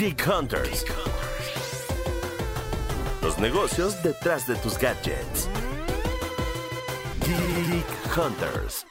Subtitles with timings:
[0.00, 0.86] Geek Hunters.
[3.20, 5.46] Los negocios detrás de tus gadgets.
[7.26, 8.86] Geek Hunters.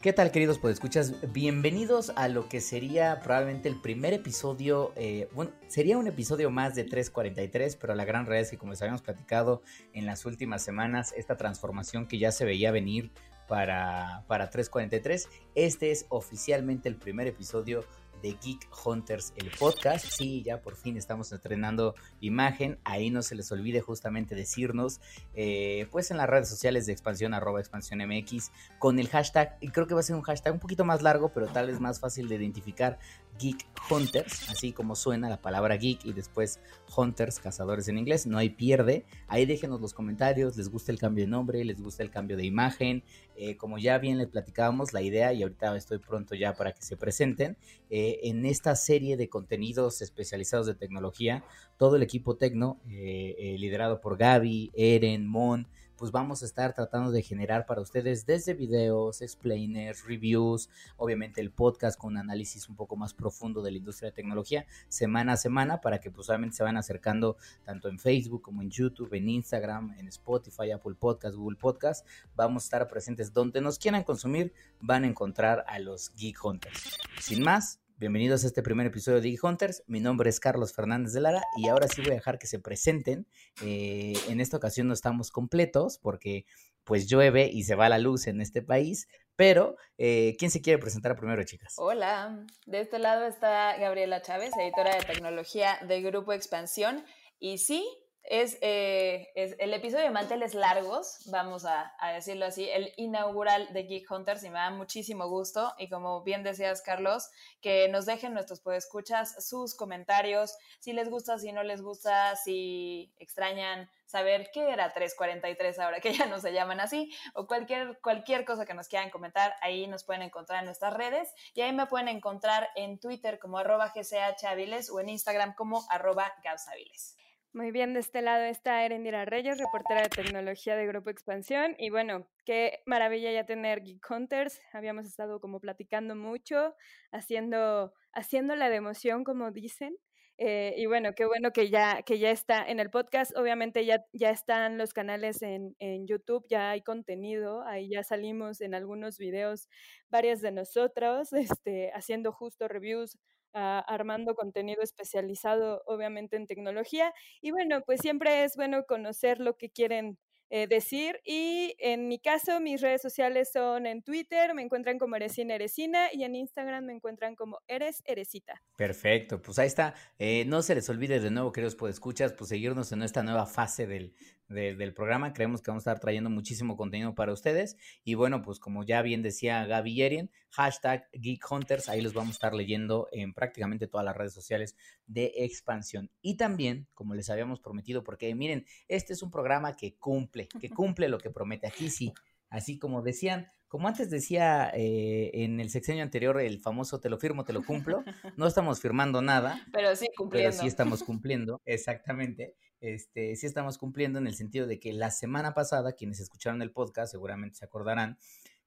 [0.00, 1.32] ¿Qué tal queridos podescuchas?
[1.32, 6.76] Bienvenidos a lo que sería probablemente el primer episodio, eh, bueno, sería un episodio más
[6.76, 9.62] de 343, pero la gran realidad es que como les habíamos platicado
[9.94, 13.10] en las últimas semanas, esta transformación que ya se veía venir
[13.48, 17.84] para, para 343, este es oficialmente el primer episodio
[18.22, 20.04] de Geek Hunters, el podcast.
[20.06, 22.78] Sí, ya por fin estamos estrenando imagen.
[22.84, 25.00] Ahí no se les olvide justamente decirnos,
[25.34, 29.68] eh, pues en las redes sociales de expansión, arroba expansión MX, con el hashtag, y
[29.68, 32.00] creo que va a ser un hashtag un poquito más largo, pero tal vez más
[32.00, 32.98] fácil de identificar,
[33.38, 36.60] Geek Hunters, así como suena la palabra geek y después
[36.96, 39.04] Hunters, cazadores en inglés, no hay pierde.
[39.28, 42.44] Ahí déjenos los comentarios, les gusta el cambio de nombre, les gusta el cambio de
[42.44, 43.04] imagen.
[43.40, 46.82] Eh, como ya bien les platicábamos, la idea, y ahorita estoy pronto ya para que
[46.82, 47.56] se presenten,
[47.88, 51.44] eh, en esta serie de contenidos especializados de tecnología,
[51.76, 55.68] todo el equipo Tecno, eh, liderado por Gaby, Eren, Mon,
[55.98, 61.50] pues vamos a estar tratando de generar para ustedes desde videos, explainers, reviews, obviamente el
[61.50, 65.80] podcast con análisis un poco más profundo de la industria de tecnología semana a semana
[65.80, 69.96] para que pues obviamente se van acercando tanto en Facebook como en YouTube, en Instagram,
[69.98, 72.06] en Spotify, Apple Podcast, Google Podcast.
[72.36, 76.96] Vamos a estar presentes donde nos quieran consumir, van a encontrar a los Geek Hunters.
[77.20, 79.82] Sin más, Bienvenidos a este primer episodio de Hunters.
[79.88, 82.60] Mi nombre es Carlos Fernández de Lara y ahora sí voy a dejar que se
[82.60, 83.26] presenten.
[83.60, 86.46] Eh, en esta ocasión no estamos completos porque
[86.84, 90.78] pues llueve y se va la luz en este país, pero eh, ¿quién se quiere
[90.78, 91.74] presentar primero, chicas?
[91.76, 97.04] Hola, de este lado está Gabriela Chávez, editora de tecnología de Grupo Expansión.
[97.40, 97.84] Y sí,
[98.30, 103.72] es, eh, es, el episodio de Manteles Largos, vamos a, a, decirlo así, el inaugural
[103.72, 107.30] de Geek Hunters y me da muchísimo gusto y como bien decías Carlos,
[107.62, 113.14] que nos dejen nuestros podescuchas sus comentarios, si les gusta, si no les gusta, si
[113.18, 118.44] extrañan saber qué era 343 ahora que ya no se llaman así, o cualquier, cualquier
[118.44, 121.86] cosa que nos quieran comentar, ahí nos pueden encontrar en nuestras redes y ahí me
[121.86, 127.16] pueden encontrar en Twitter como arroba gchaviles o en Instagram como arroba gausaviles.
[127.58, 131.74] Muy bien, de este lado está Erendira Reyes, reportera de tecnología de Grupo Expansión.
[131.76, 134.60] Y bueno, qué maravilla ya tener Geek Hunters.
[134.72, 136.76] Habíamos estado como platicando mucho,
[137.10, 139.96] haciendo, haciendo la de emoción, como dicen.
[140.36, 143.36] Eh, y bueno, qué bueno que ya, que ya está en el podcast.
[143.36, 148.60] Obviamente ya, ya están los canales en, en YouTube, ya hay contenido, ahí ya salimos
[148.60, 149.68] en algunos videos,
[150.10, 153.18] varias de nosotros, este, haciendo justo reviews
[153.52, 157.12] armando contenido especializado, obviamente, en tecnología.
[157.40, 160.18] Y bueno, pues siempre es bueno conocer lo que quieren
[160.50, 161.20] eh, decir.
[161.24, 166.08] Y en mi caso, mis redes sociales son en Twitter, me encuentran como Eresina Eresina
[166.10, 168.62] y en Instagram me encuentran como Eres Eresita.
[168.76, 169.94] Perfecto, pues ahí está.
[170.18, 173.86] Eh, no se les olvide de nuevo, queridos escuchas, pues seguirnos en esta nueva fase
[173.86, 174.14] del,
[174.48, 175.32] del programa.
[175.32, 177.76] Creemos que vamos a estar trayendo muchísimo contenido para ustedes.
[178.04, 182.30] Y bueno, pues como ya bien decía Gaby Yerien, hashtag Geek Hunters, ahí los vamos
[182.30, 184.76] a estar leyendo en prácticamente todas las redes sociales
[185.06, 186.10] de expansión.
[186.22, 190.70] Y también, como les habíamos prometido, porque miren, este es un programa que cumple, que
[190.70, 191.66] cumple lo que promete.
[191.66, 192.12] Aquí sí,
[192.48, 197.18] así como decían, como antes decía eh, en el sexenio anterior, el famoso te lo
[197.18, 198.02] firmo, te lo cumplo,
[198.36, 199.60] no estamos firmando nada.
[199.72, 200.50] Pero sí cumpliendo.
[200.50, 202.56] Pero sí estamos cumpliendo, exactamente.
[202.80, 206.70] Este, sí estamos cumpliendo en el sentido de que la semana pasada, quienes escucharon el
[206.70, 208.18] podcast seguramente se acordarán,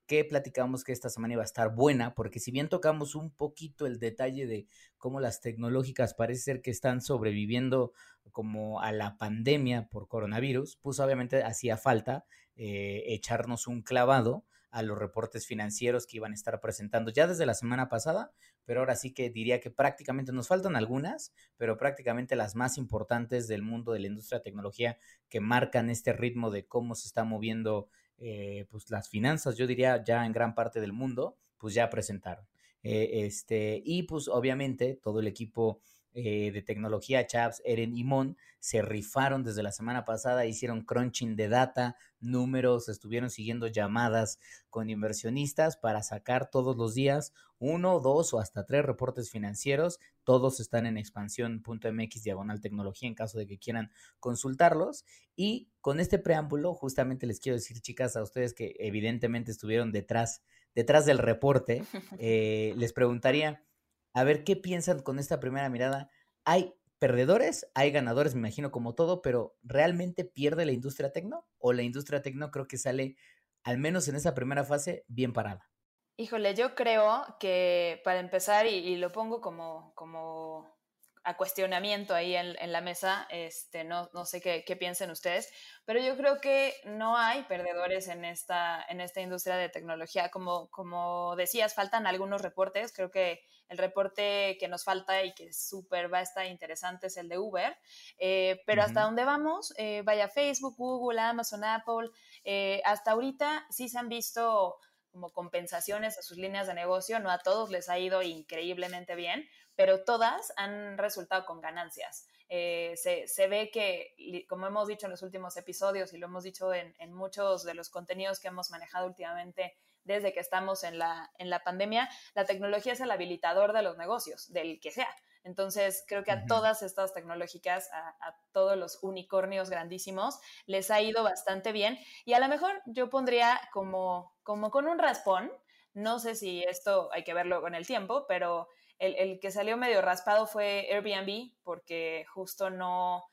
[0.06, 3.86] que platicamos que esta semana iba a estar buena, porque si bien tocamos un poquito
[3.86, 4.68] el detalle de
[4.98, 7.94] cómo las tecnológicas parece ser que están sobreviviendo
[8.32, 12.26] como a la pandemia por coronavirus, pues obviamente hacía falta
[12.58, 17.46] eh, echarnos un clavado a los reportes financieros que iban a estar presentando ya desde
[17.46, 18.32] la semana pasada,
[18.66, 23.48] pero ahora sí que diría que prácticamente nos faltan algunas, pero prácticamente las más importantes
[23.48, 24.98] del mundo de la industria de tecnología
[25.30, 30.04] que marcan este ritmo de cómo se está moviendo eh, pues las finanzas, yo diría
[30.04, 32.46] ya en gran parte del mundo, pues ya presentaron.
[32.84, 35.82] Eh, este, y pues obviamente todo el equipo
[36.14, 41.36] eh, de tecnología, Chaps, Eren y Mon, se rifaron desde la semana pasada, hicieron crunching
[41.36, 48.34] de data, números, estuvieron siguiendo llamadas con inversionistas para sacar todos los días uno, dos
[48.34, 50.00] o hasta tres reportes financieros.
[50.24, 55.06] Todos están en expansión.mx diagonal tecnología en caso de que quieran consultarlos.
[55.36, 60.42] Y con este preámbulo, justamente les quiero decir, chicas, a ustedes que evidentemente estuvieron detrás,
[60.74, 61.84] detrás del reporte,
[62.18, 63.64] eh, les preguntaría
[64.14, 66.10] a ver qué piensan con esta primera mirada.
[66.46, 71.48] Hay perdedores, hay ganadores, me imagino como todo, pero ¿realmente pierde la industria tecno?
[71.58, 73.16] ¿O la industria tecno creo que sale,
[73.64, 75.72] al menos en esa primera fase, bien parada?
[76.18, 80.78] Híjole, yo creo que para empezar, y, lo pongo como, como
[81.24, 85.52] a cuestionamiento ahí en, en, la mesa, este, no, no sé qué, qué, piensen ustedes,
[85.86, 90.30] pero yo creo que no hay perdedores en esta, en esta industria de tecnología.
[90.30, 93.42] Como, como decías, faltan algunos reportes, creo que
[93.72, 97.30] el reporte que nos falta y que es súper va a estar interesante es el
[97.30, 97.76] de Uber,
[98.20, 98.88] eh, pero uh -huh.
[98.88, 102.10] hasta dónde vamos, eh, vaya Facebook, Google, Amazon, Apple,
[102.44, 104.78] eh, hasta ahorita sí se han visto
[105.12, 109.48] como compensaciones a sus líneas de negocio, no a todos les ha ido increíblemente bien,
[109.76, 112.28] pero todas han resultado con ganancias.
[112.50, 116.44] Eh, se, se, ve que, como hemos dicho en los últimos episodios y lo hemos
[116.44, 120.98] dicho en, en, muchos de los contenidos que hemos manejado últimamente desde que estamos en
[120.98, 125.14] la, en la pandemia, la tecnología es el habilitador de los negocios, del que sea.
[125.44, 131.02] Entonces, creo que a todas estas tecnológicas, a, a, todos los unicornios grandísimos, les ha
[131.02, 131.98] ido bastante bien.
[132.26, 135.52] Y a lo mejor yo pondría como, como con un raspón,
[135.94, 138.68] no sé si esto hay que verlo con el tiempo, pero
[139.00, 143.26] el, el, que salió medio raspado fue Airbnb, porque justo no,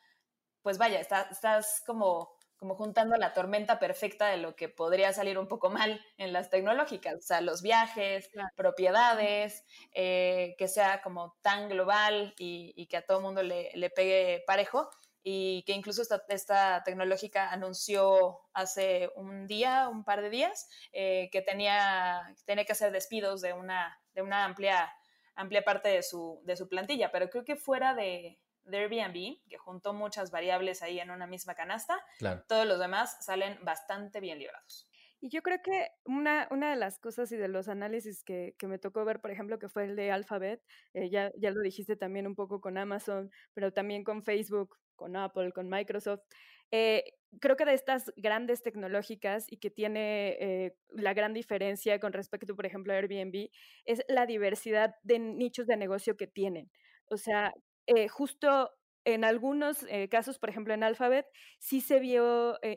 [0.62, 5.38] pues vaya, está, estás como, como juntando la tormenta perfecta de lo que podría salir
[5.38, 8.48] un poco mal en las tecnológicas, o sea, los viajes, claro.
[8.56, 13.90] propiedades, eh, que sea como tan global y, y que a todo mundo le, le,
[13.90, 14.90] pegue parejo.
[15.22, 21.28] Y que incluso esta, esta, tecnológica anunció hace un día, un par de días, eh,
[21.30, 24.90] que tenía, tenía que hacer despidos de una, de una amplia
[25.34, 29.58] amplia parte de su, de su plantilla, pero creo que fuera de, de, Airbnb, que
[29.58, 32.44] juntó muchas variables ahí en una misma canasta, claro.
[32.48, 34.88] todos los demás salen bastante bien librados.
[35.20, 38.68] Y yo creo que una, una de las cosas y de los análisis que, que
[38.68, 40.62] me tocó ver, por ejemplo, que fue el de Alphabet,
[40.94, 45.16] eh, ya, ya lo dijiste también un poco con Amazon, pero también con Facebook, con
[45.16, 46.22] Apple, con Microsoft,
[46.70, 47.04] eh,
[47.40, 52.54] creo que de estas grandes tecnológicas y que tiene eh, la gran diferencia con respecto,
[52.54, 53.48] por ejemplo, a Airbnb,
[53.84, 56.70] es la diversidad de nichos de negocio que tienen.
[57.10, 57.54] O sea,
[57.88, 58.70] eh, justo
[59.04, 61.24] en algunos eh, casos, por ejemplo, en Alphabet,
[61.58, 62.76] sí se vio eh,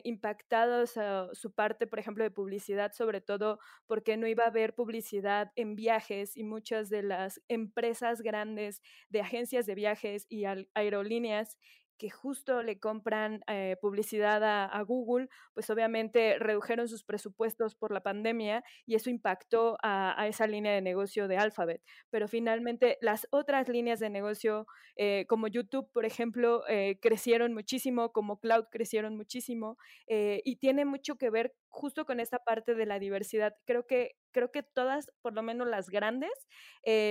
[0.86, 5.52] sea, su parte, por ejemplo, de publicidad, sobre todo porque no iba a haber publicidad
[5.56, 8.80] en viajes y muchas de las empresas grandes
[9.10, 10.44] de agencias de viajes y
[10.74, 11.58] aerolíneas
[12.02, 18.00] que justo le compran eh, publicidad a, Google, pues obviamente redujeron sus presupuestos por la
[18.00, 21.80] pandemia y eso impactó a, esa línea de negocio de Alphabet.
[22.10, 24.66] Pero finalmente las otras líneas de negocio,
[24.96, 29.76] eh, como YouTube, por ejemplo, eh, crecieron muchísimo, como Cloud crecieron muchísimo
[30.08, 33.54] y tiene mucho que ver justo con esta parte de la diversidad.
[33.64, 36.48] Creo que, creo que todas, por lo menos las grandes,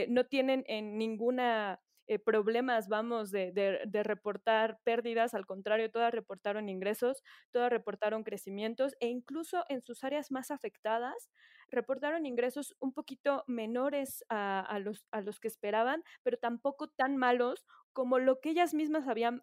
[0.10, 1.80] no tienen en ninguna
[2.12, 9.08] eh, problemas, vamos, de, reportar pérdidas, al contrario, todas reportaron ingresos, todas reportaron crecimientos e
[9.08, 11.30] incluso en sus áreas más afectadas
[11.70, 18.42] reportaron ingresos un poquito menores a, los, que esperaban, pero tampoco tan malos como lo
[18.42, 19.42] que ellas mismas habían,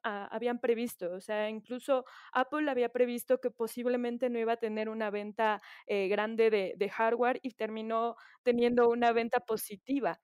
[0.60, 1.10] previsto.
[1.14, 2.04] O sea, incluso
[2.34, 6.90] Apple había previsto que posiblemente no iba a tener una venta eh, grande de, de
[6.90, 10.20] hardware y terminó teniendo una venta positiva.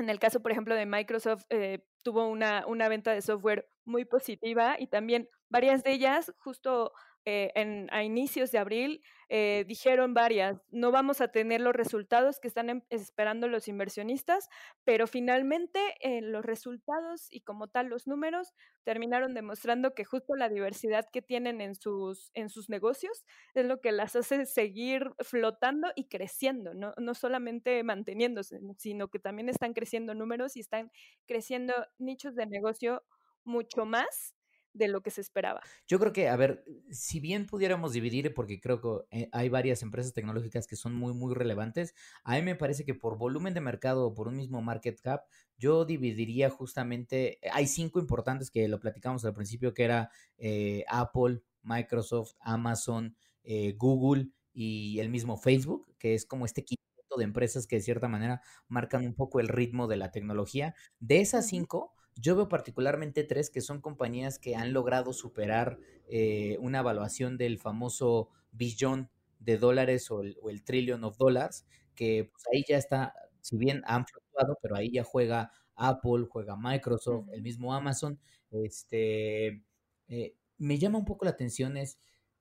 [0.00, 4.06] En el caso, por ejemplo, de Microsoft, eh, tuvo una, una, venta de software muy
[4.06, 6.92] positiva y también varias de ellas, justo
[7.26, 12.40] eh, en, a inicios de abril, eh, dijeron varias, no vamos a tener los resultados
[12.40, 14.48] que están en, esperando los inversionistas,
[14.84, 18.54] pero finalmente eh, los resultados y como tal los números
[18.84, 23.80] terminaron demostrando que justo la diversidad que tienen en sus, en sus negocios es lo
[23.80, 29.74] que las hace seguir flotando y creciendo, no, no solamente manteniéndose, sino que también están
[29.74, 30.90] creciendo números y están
[31.26, 33.04] creciendo nichos de negocio
[33.44, 34.34] mucho más
[34.72, 35.60] de lo que se esperaba.
[35.86, 39.82] Yo creo que, a ver, si bien pudiéramos dividir, porque creo que eh, hay varias
[39.82, 43.60] empresas tecnológicas que son muy, muy relevantes, a mí me parece que por volumen de
[43.60, 45.24] mercado o por un mismo market cap,
[45.58, 51.42] yo dividiría justamente, hay cinco importantes que lo platicamos al principio, que era eh, Apple,
[51.62, 56.80] Microsoft, Amazon, eh, Google y el mismo Facebook, que es como este quinto
[57.16, 60.74] de empresas que de cierta manera marcan un poco el ritmo de la tecnología.
[61.00, 66.56] De esas cinco, yo veo particularmente tres que son compañías que han logrado superar eh,
[66.60, 72.30] una evaluación del famoso billón de dólares o el, o el trillion of dollars, que
[72.30, 77.28] pues, ahí ya está, si bien han fluctuado, pero ahí ya juega Apple, juega Microsoft,
[77.32, 78.20] el mismo Amazon.
[78.50, 79.62] Este,
[80.08, 81.98] eh, me llama un poco la atención es,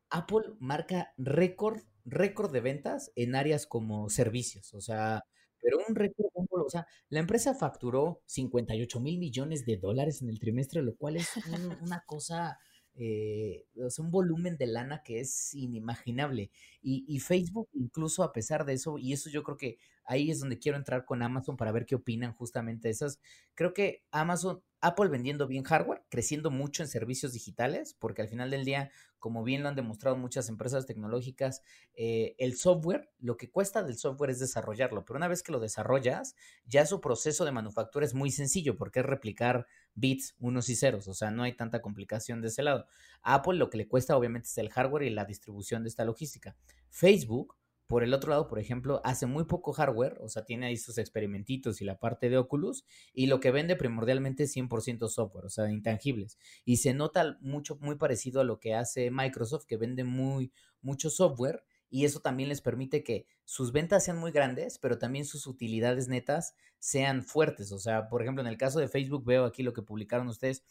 [0.09, 5.23] Apple marca récord, récord de ventas en áreas como servicios, o sea,
[5.61, 10.39] pero un récord, o sea, la empresa facturó 58 mil millones de dólares en el
[10.39, 12.59] trimestre, lo cual es un, una cosa
[13.01, 13.65] eh,
[13.97, 16.51] un volumen de lana que es inimaginable.
[16.81, 19.77] Y, y, Facebook, incluso a pesar de eso, y eso yo creo que
[20.09, 23.19] ahí es donde quiero entrar con Amazon para ver qué opinan justamente de esas.
[23.53, 28.49] Creo que Amazon, Apple vendiendo bien hardware, creciendo mucho en servicios digitales, porque al final
[28.49, 28.89] del día,
[29.19, 31.61] como bien lo han demostrado muchas empresas tecnológicas,
[31.93, 35.59] eh, el software, lo que cuesta del software es desarrollarlo, pero una vez que lo
[35.59, 39.67] desarrollas, ya su proceso de manufactura es muy sencillo, porque es replicar
[39.99, 42.85] bits, unos y ceros, o sea, no hay tanta complicación de ese lado.
[43.21, 46.55] Apple lo que le cuesta obviamente es el hardware y la distribución de esta logística.
[46.89, 47.55] Facebook
[47.89, 50.99] por el otro lado, por ejemplo, hace muy poco hardware, o sea, tiene ahí sus
[50.99, 55.49] experimentitos y la parte de Oculus, y lo que vende primordialmente es 100% software, o
[55.49, 56.37] sea, intangibles.
[56.65, 60.51] Y se nota mucho, muy parecido a lo que hace Microsoft, que vende muy,
[60.83, 65.25] mucho software, y eso también les permite que sus ventas sean muy grandes, pero también
[65.25, 67.71] sus utilidades netas sean fuertes.
[67.71, 70.63] O sea, por ejemplo, en el caso de Facebook, veo aquí lo que publicaron ustedes,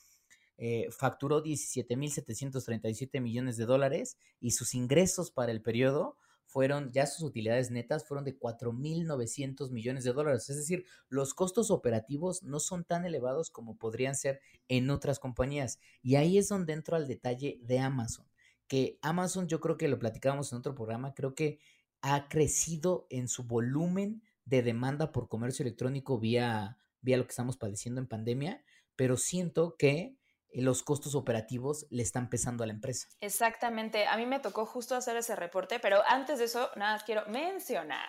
[0.56, 6.16] eh, facturó 17.737 millones de dólares y sus ingresos para el periodo
[6.48, 10.48] fueron, ya sus utilidades netas fueron de 4.900 millones de dólares.
[10.48, 15.78] Es decir, los costos operativos no son tan elevados como podrían ser en otras compañías.
[16.02, 18.27] Y ahí es donde entro al detalle de Amazon.
[18.68, 21.58] Que Amazon, yo creo que lo platicábamos en otro programa, creo que
[22.02, 27.56] ha crecido en su volumen de demanda por comercio electrónico vía, vía lo que estamos
[27.56, 28.62] padeciendo en pandemia,
[28.94, 30.17] pero siento que
[30.52, 33.08] los costos operativos le están pesando a la empresa.
[33.20, 37.26] Exactamente, a mí me tocó justo hacer ese reporte, pero antes de eso, nada, quiero
[37.26, 38.08] mencionar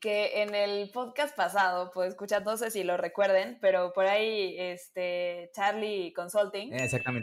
[0.00, 4.54] que en el podcast pasado, pues escuchar, no sé si lo recuerden, pero por ahí
[4.58, 6.70] este, Charlie Consulting,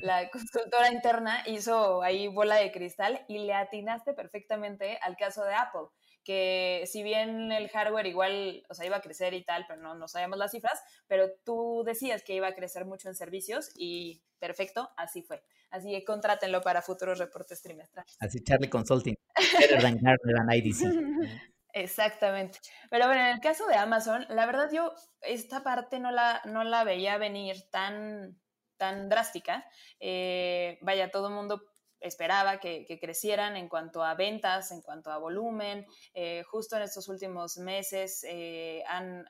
[0.02, 5.54] la consultora interna, hizo ahí bola de cristal y le atinaste perfectamente al caso de
[5.54, 5.88] Apple
[6.28, 9.96] que si bien el hardware igual, o sea, iba a crecer y tal, pero no,
[9.96, 14.22] no sabíamos las cifras, pero tú decías que iba a crecer mucho en servicios y
[14.38, 15.42] perfecto, así fue.
[15.70, 18.18] Así que contrátenlo para futuros reportes trimestrales.
[18.20, 19.16] Así Charlie Consulting,
[19.58, 20.82] better than than IDC.
[21.72, 22.60] Exactamente.
[22.90, 24.92] Pero bueno, en el caso de Amazon, la verdad yo
[25.22, 28.38] esta parte no la, no la veía venir tan,
[28.76, 29.66] tan drástica.
[30.02, 31.64] Eh, vaya, todo el mundo
[32.00, 35.86] esperaba que, crecieran en cuanto a ventas, en cuanto a volumen.
[36.14, 39.26] Eh, justo en estos últimos meses eh, han,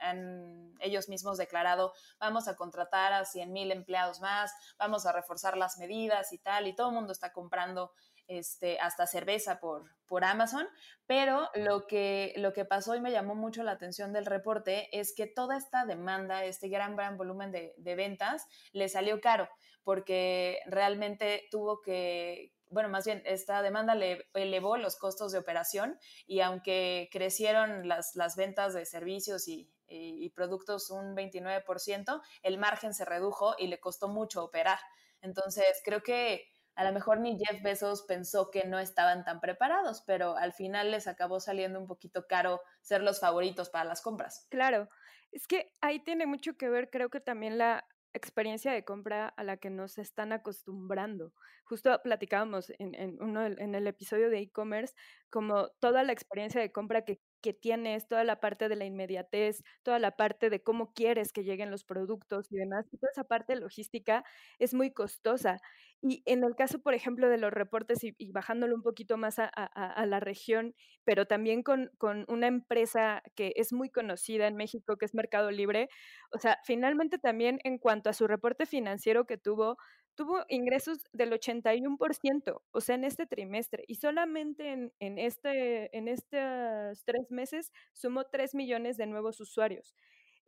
[0.79, 5.77] ellos mismos declarado, vamos a contratar a 100 mil empleados más, vamos a reforzar las
[5.77, 7.91] medidas y tal, y todo el mundo está comprando
[8.27, 10.67] este, hasta cerveza por, por Amazon,
[11.05, 15.13] pero lo que, lo que pasó y me llamó mucho la atención del reporte es
[15.15, 19.47] que toda esta demanda, este gran, gran volumen de, de ventas, le salió caro
[19.88, 25.97] porque realmente tuvo que, bueno, más bien, esta demanda le elevó los costos de operación
[26.25, 32.93] y aunque crecieron las, las ventas de servicios y, y, productos un 29%, el margen
[32.93, 34.79] se redujo y le costó mucho operar.
[35.21, 40.03] Entonces, creo que a lo mejor ni Jeff Bezos pensó que no estaban tan preparados,
[40.05, 44.45] pero al final les acabó saliendo un poquito caro ser los favoritos para las compras.
[44.50, 44.88] Claro,
[45.31, 49.43] es que ahí tiene mucho que ver, creo que también la experiencia de compra a
[49.43, 51.33] la que nos están acostumbrando.
[51.63, 54.95] Justo platicábamos en, en, uno, en el episodio de e-commerce
[55.29, 59.63] como toda la experiencia de compra que que tienes, toda la parte de la inmediatez,
[59.84, 63.55] toda la parte de cómo quieres que lleguen los productos y demás, toda esa parte
[63.55, 64.24] logística
[64.60, 65.60] es muy costosa.
[66.01, 70.05] Y en el caso, por ejemplo, de los reportes y, bajándolo un poquito más a,
[70.05, 75.05] la región, pero también con, con, una empresa que es muy conocida en México, que
[75.05, 75.89] es Mercado Libre,
[76.31, 79.77] o sea, finalmente también en cuanto a su reporte financiero que tuvo,
[80.17, 86.07] tuvo ingresos del 81%, o sea, en este trimestre, y solamente en, en, este, en
[86.07, 89.95] estos tres meses sumó 3 millones de nuevos usuarios.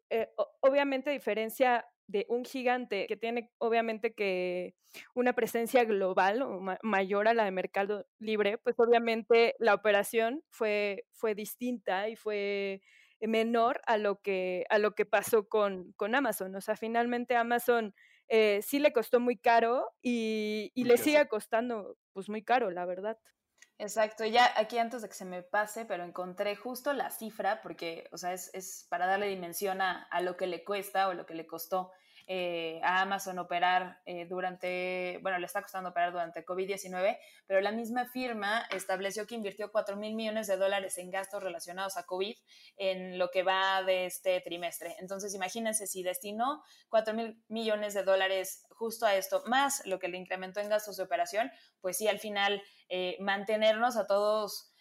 [0.09, 0.27] Eh,
[0.61, 4.73] obviamente, a diferencia de un gigante que tiene, obviamente, que
[5.13, 11.05] una presencia global o mayor a la de Mercado Libre, pues obviamente la operación fue,
[11.11, 12.81] fue distinta y fue
[13.21, 16.55] menor a lo que, a lo que pasó con, con Amazon.
[16.55, 17.93] O sea, finalmente Amazon
[18.29, 23.17] eh, sí le costó muy caro y, le sigue costando pues muy caro, la verdad.
[23.77, 28.09] Exacto, ya aquí antes de que se me pase, pero encontré justo la cifra, porque,
[28.11, 31.25] o sea, es, es para darle dimensión a, a, lo que le cuesta o lo
[31.25, 31.91] que le costó
[32.31, 37.17] eh, a Amazon operar eh, durante, bueno, le está costando operar durante COVID-19,
[37.47, 41.97] pero la misma firma estableció que invirtió 4 mil millones de dólares en gastos relacionados
[41.97, 42.35] a COVID
[42.77, 44.95] en lo que va de este trimestre.
[44.99, 50.07] Entonces, imagínense si destinó 4 mil millones de dólares justo a esto, más lo que
[50.07, 54.71] le incrementó en gastos de operación, pues sí, al final eh, mantenernos a todos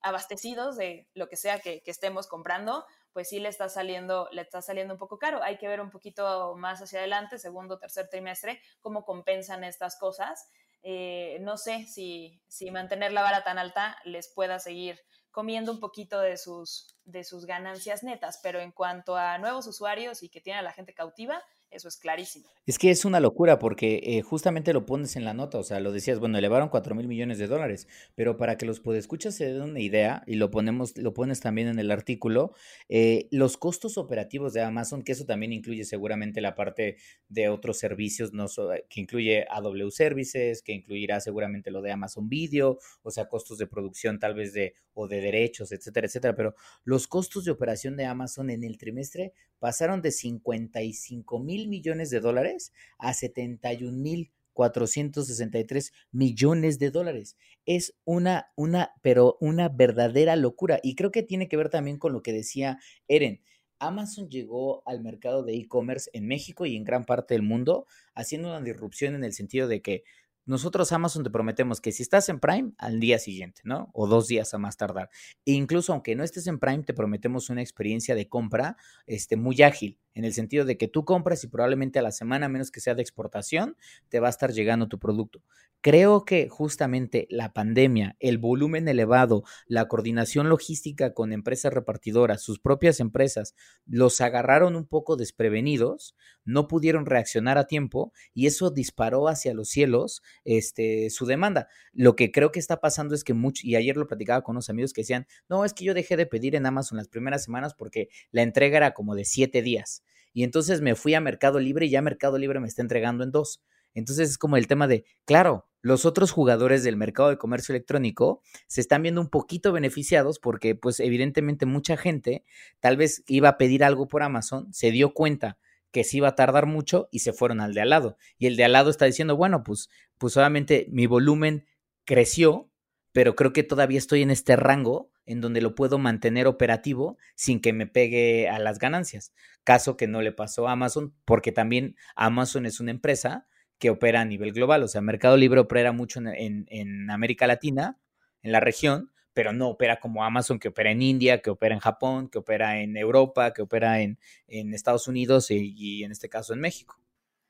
[0.00, 4.42] abastecidos de lo que sea que, que estemos comprando, pues sí le está saliendo, le
[4.42, 5.42] está saliendo un poco caro.
[5.42, 10.48] Hay que ver un poquito más hacia adelante, segundo, tercer trimestre, cómo compensan estas cosas.
[10.82, 14.98] eh, no sé si, si mantener la vara tan alta les pueda seguir
[15.30, 20.22] comiendo un poquito de sus, de sus ganancias netas, pero en cuanto a nuevos usuarios
[20.22, 22.46] y que tiene a la gente cautiva, eso es clarísimo.
[22.66, 25.80] Es que es una locura porque eh, justamente lo pones en la nota, o sea,
[25.80, 29.46] lo decías, bueno, elevaron 4 mil millones de dólares, pero para que los podescuchas se
[29.46, 32.54] den una idea, y lo ponemos, lo pones también en el artículo,
[32.88, 36.96] eh, los costos operativos de Amazon, que eso también incluye seguramente la parte
[37.28, 38.46] de otros servicios, no
[38.88, 43.66] que incluye AW Services, que incluirá seguramente lo de Amazon Video, o sea, costos de
[43.66, 48.04] producción tal vez de, o de derechos, etcétera, etcétera, pero los costos de operación de
[48.04, 55.92] Amazon en el trimestre pasaron de 55 mil millones de dólares a 71 mil 463
[56.10, 57.36] millones de dólares.
[57.64, 60.78] Es una, una, pero una verdadera locura.
[60.82, 62.78] Y creo que tiene que ver también con lo que decía
[63.08, 63.42] Eren.
[63.78, 68.48] Amazon llegó al mercado de e-commerce en México y en gran parte del mundo haciendo
[68.48, 70.04] una disrupción en el sentido de que
[70.44, 73.90] nosotros Amazon te prometemos que si estás en Prime, al día siguiente, ¿no?
[73.92, 75.08] O dos días a más tardar.
[75.44, 78.76] E incluso aunque no estés en Prime, te prometemos una experiencia de compra
[79.06, 82.48] este, muy ágil, en el sentido de que tú compras y probablemente a la semana,
[82.48, 83.76] menos que sea de exportación,
[84.08, 85.42] te va a estar llegando tu producto.
[85.84, 92.60] Creo que justamente la pandemia, el volumen elevado, la coordinación logística con empresas repartidoras, sus
[92.60, 96.14] propias empresas, los agarraron un poco desprevenidos,
[96.44, 101.66] no pudieron reaccionar a tiempo y eso disparó hacia los cielos este, su demanda.
[101.92, 104.70] Lo que creo que está pasando es que mucho, y ayer lo platicaba con unos
[104.70, 107.74] amigos que decían, no, es que yo dejé de pedir en Amazon las primeras semanas
[107.74, 110.01] porque la entrega era como de siete días.
[110.32, 113.30] Y entonces me fui a Mercado Libre y ya Mercado Libre me está entregando en
[113.30, 113.62] dos.
[113.94, 118.40] Entonces es como el tema de, claro, los otros jugadores del mercado de comercio electrónico
[118.66, 122.44] se están viendo un poquito beneficiados porque pues evidentemente mucha gente
[122.80, 125.58] tal vez iba a pedir algo por Amazon, se dio cuenta
[125.90, 128.16] que se iba a tardar mucho y se fueron al de al lado.
[128.38, 131.66] Y el de al lado está diciendo, bueno, pues, pues obviamente mi volumen
[132.04, 132.70] creció,
[133.12, 137.60] pero creo que todavía estoy en este rango en donde lo puedo mantener operativo sin
[137.60, 139.32] que me pegue a las ganancias.
[139.64, 143.46] Caso que no le pasó a Amazon, porque también Amazon es una empresa
[143.78, 144.82] que opera a nivel global.
[144.82, 147.98] O sea, Mercado Libre opera mucho en, América Latina,
[148.42, 151.80] en la región, pero no opera como Amazon, que opera en India, que opera en
[151.80, 156.60] Japón, que opera en Europa, que opera en, Estados Unidos y, en este caso en
[156.60, 157.01] México.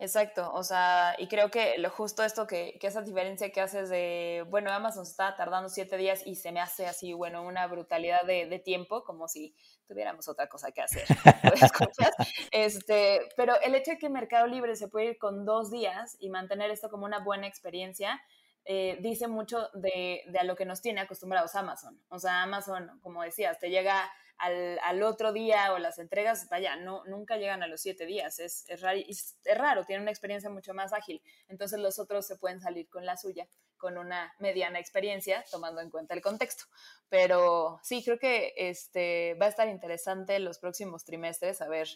[0.02, 3.88] Exacto, o sea, y creo que lo justo esto que, que esa diferencia que haces
[3.88, 8.24] de, bueno, Amazon está tardando siete días y se me hace así, bueno, una brutalidad
[8.24, 9.54] de, tiempo, como si
[9.86, 11.04] tuviéramos otra cosa que hacer.
[12.50, 16.30] este, pero el hecho de que Mercado Libre se puede ir con dos días y
[16.30, 18.20] mantener esto como una buena experiencia,
[18.64, 22.02] eh, dice mucho de, de, a lo que nos tiene acostumbrados Amazon.
[22.08, 24.10] O sea, Amazon, como decías, te llega
[24.42, 28.64] al, otro día o las entregas, vaya, no, nunca llegan a los siete días, es,
[28.68, 32.60] es, raro, es, raro, tienen una experiencia mucho más ágil, entonces los otros se pueden
[32.60, 36.64] salir con la suya, con una mediana experiencia, tomando en cuenta el contexto.
[37.08, 41.88] Pero sí, creo que este, va a estar interesante los próximos trimestres a ver,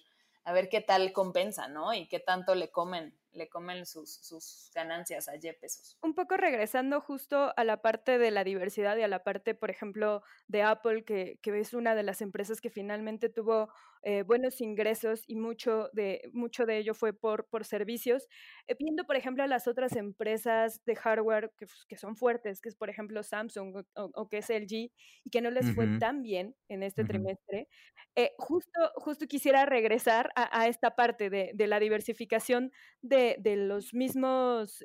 [0.45, 1.95] a ver qué tal compensa, ¿no?
[1.95, 5.99] Y qué tanto le comen le comen sus, sus ganancias a Y pesos.
[6.03, 9.71] Un poco regresando justo a la parte de la diversidad y a la parte, por
[9.71, 13.69] ejemplo, de Apple, que, que es una de las empresas que finalmente tuvo
[14.09, 18.29] eh, buenos ingresos y mucho de, mucho de ello fue por, por servicios.
[18.69, 22.69] Eh, viendo, por ejemplo, a las otras empresas de hardware que, que son fuertes, que
[22.69, 24.93] es, por ejemplo, Samsung o, que es LG,
[25.25, 27.67] y que no les fue tan bien en este trimestre,
[28.15, 32.71] eh, justo, justo quisiera regresar a, a esta parte de, de, la diversificación
[33.03, 34.85] de, de los mismos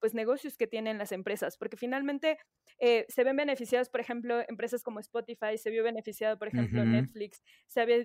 [0.00, 2.38] pues, negocios que tienen las empresas, porque finalmente
[2.80, 7.80] se ven beneficiados, por ejemplo, empresas como Spotify, se vio beneficiado, por ejemplo, Netflix, se
[7.80, 8.04] había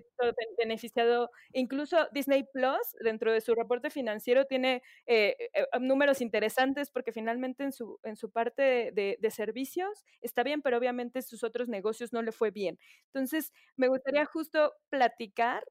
[0.57, 7.11] beneficiado incluso Disney Plus dentro de su reporte financiero tiene eh, eh, números interesantes porque
[7.11, 12.11] finalmente en su, en su parte de, servicios está bien, pero obviamente sus otros negocios
[12.11, 12.77] no le fue bien.
[13.05, 15.63] Entonces, me gustaría justo platicar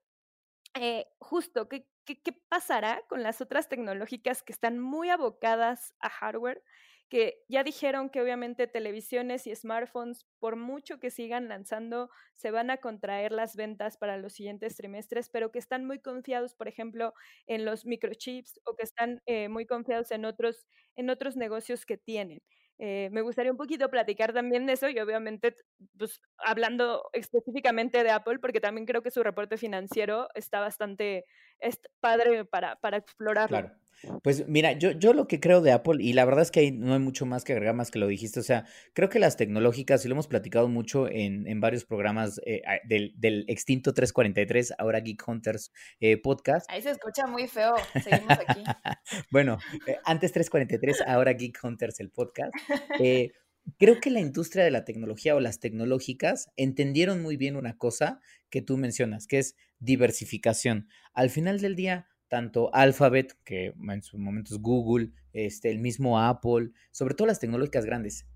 [0.75, 6.09] eh, justo, ¿qué, ¿qué, qué, pasará con las otras tecnológicas que están muy abocadas a
[6.09, 6.63] hardware
[7.11, 12.71] que ya dijeron que obviamente televisiones y smartphones, por mucho que sigan lanzando, se van
[12.71, 17.13] a contraer las ventas para los siguientes trimestres, pero que están muy confiados, por ejemplo,
[17.47, 21.99] en los microchips o que están eh, muy confiados en otros, en otros negocios que
[21.99, 22.41] tienen.
[22.83, 25.55] Eh, me gustaría un poquito platicar también de eso y obviamente,
[25.99, 31.27] pues hablando específicamente de Apple, porque también creo que su reporte financiero está bastante
[31.61, 33.59] es padre para, para explorarlo.
[33.59, 33.81] Claro.
[34.23, 36.73] Pues mira, yo, yo lo que creo de Apple, y la verdad es que ahí
[36.73, 39.37] no hay mucho más que agregar más que lo dijiste, o sea, creo que las
[39.37, 44.75] tecnológicas, y lo hemos platicado mucho en, en varios programas eh, del, del, extinto 343,
[44.79, 46.71] ahora Geek Hunters eh, podcast.
[46.71, 48.63] Ahí se escucha muy feo, seguimos aquí.
[49.31, 52.55] bueno, eh, antes 343, ahora Geek Hunters el podcast.
[52.99, 53.33] Eh,
[53.79, 58.21] creo que la industria de la tecnología o las tecnológicas entendieron muy bien una cosa
[58.49, 60.89] que tú mencionas, que es diversificación.
[61.13, 66.21] Al final del día, tanto Alphabet, que en su momento es Google, este, el mismo
[66.21, 68.27] Apple, sobre todo las tecnológicas grandes,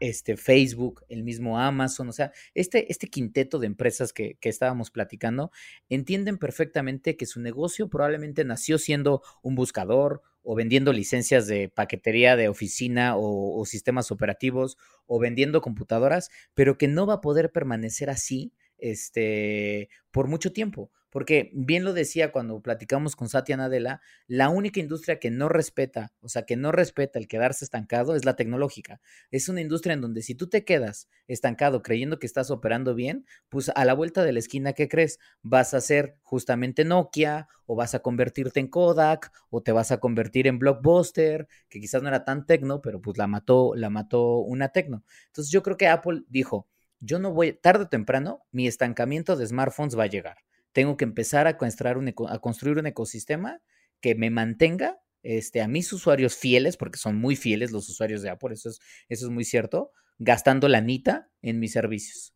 [0.00, 4.90] este, Facebook, el mismo Amazon, o sea, este, este quinteto de empresas que, que, estábamos
[4.90, 5.50] platicando,
[5.90, 12.36] entienden perfectamente que su negocio probablemente nació siendo un buscador o vendiendo licencias de paquetería
[12.36, 18.10] de oficina o sistemas operativos o vendiendo computadoras, pero que no va a poder permanecer
[18.10, 20.90] así este, por mucho tiempo.
[21.14, 26.12] Porque bien lo decía cuando platicamos con Satya Nadella, la única industria que no respeta,
[26.20, 29.00] o sea, que no respeta el quedarse estancado es la tecnológica.
[29.30, 33.26] Es una industria en donde si tú te quedas estancado creyendo que estás operando bien,
[33.48, 35.20] pues a la vuelta de la esquina, ¿qué crees?
[35.42, 39.98] Vas a ser justamente Nokia o vas a convertirte en Kodak o te vas a
[40.00, 44.38] convertir en Blockbuster, que quizás no era tan tecno, pero pues la mató, la mató
[44.38, 45.04] una tecno.
[45.26, 46.66] Entonces yo creo que Apple dijo,
[47.04, 50.36] yo no voy, tarde o temprano, mi estancamiento de smartphones va a llegar
[50.74, 53.62] tengo que empezar a construir un, ecosistema
[54.00, 58.28] que me mantenga este, a mis usuarios fieles, porque son muy fieles los usuarios de
[58.28, 62.34] Apple, eso es, eso es muy cierto, gastando la nita en mis servicios.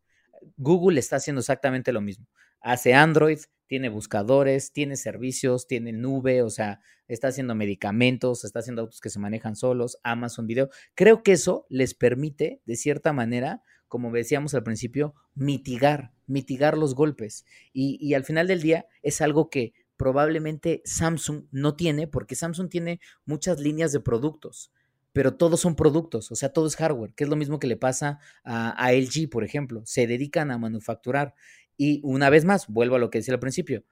[0.57, 2.29] Google está haciendo exactamente lo mismo.
[2.61, 8.83] Hace Android, tiene buscadores, tiene servicios, tiene nube, o sea, está haciendo medicamentos, está haciendo
[8.83, 10.71] autos que se manejan solos, Amazon Video.
[10.95, 16.95] Creo que eso les permite, de cierta manera, como decíamos al principio, mitigar, mitigar los
[16.95, 17.45] golpes.
[17.73, 23.01] Y, al final del día es algo que probablemente Samsung no tiene, porque Samsung tiene
[23.25, 24.71] muchas líneas de productos,
[25.13, 27.77] pero todos son productos, o sea, todo es hardware, que es lo mismo que le
[27.77, 29.83] pasa a, a LG, por ejemplo.
[29.85, 31.35] Se dedican a manufacturar.
[31.77, 33.85] Y una vez más, vuelvo a lo que decía al principio,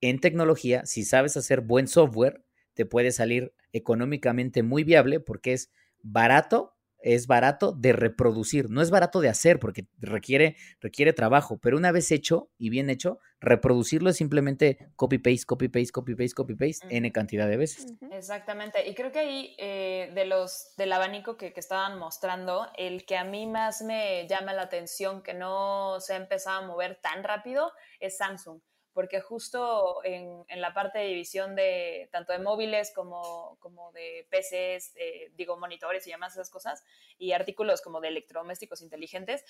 [0.00, 5.70] en tecnología, si sabes hacer buen software, te puede salir económicamente muy viable porque es
[6.02, 11.76] barato es barato de reproducir, no es barato de hacer porque requiere, requiere trabajo, pero
[11.76, 17.48] una vez hecho y bien hecho, reproducirlo es simplemente copy-paste, copy-paste, copy-paste, copy-paste, n cantidad
[17.48, 17.86] de veces.
[18.12, 23.04] Exactamente, y creo que ahí eh, de los, del abanico que, que, estaban mostrando, el
[23.04, 26.98] que a mí más me llama la atención que no se ha empezado a mover
[27.02, 28.60] tan rápido es Samsung
[28.92, 34.26] porque justo en, en, la parte de división de tanto de móviles como, como de
[34.30, 36.84] PCs, eh, digo, monitores y demás esas cosas,
[37.18, 39.44] y artículos como de electrodomésticos inteligentes,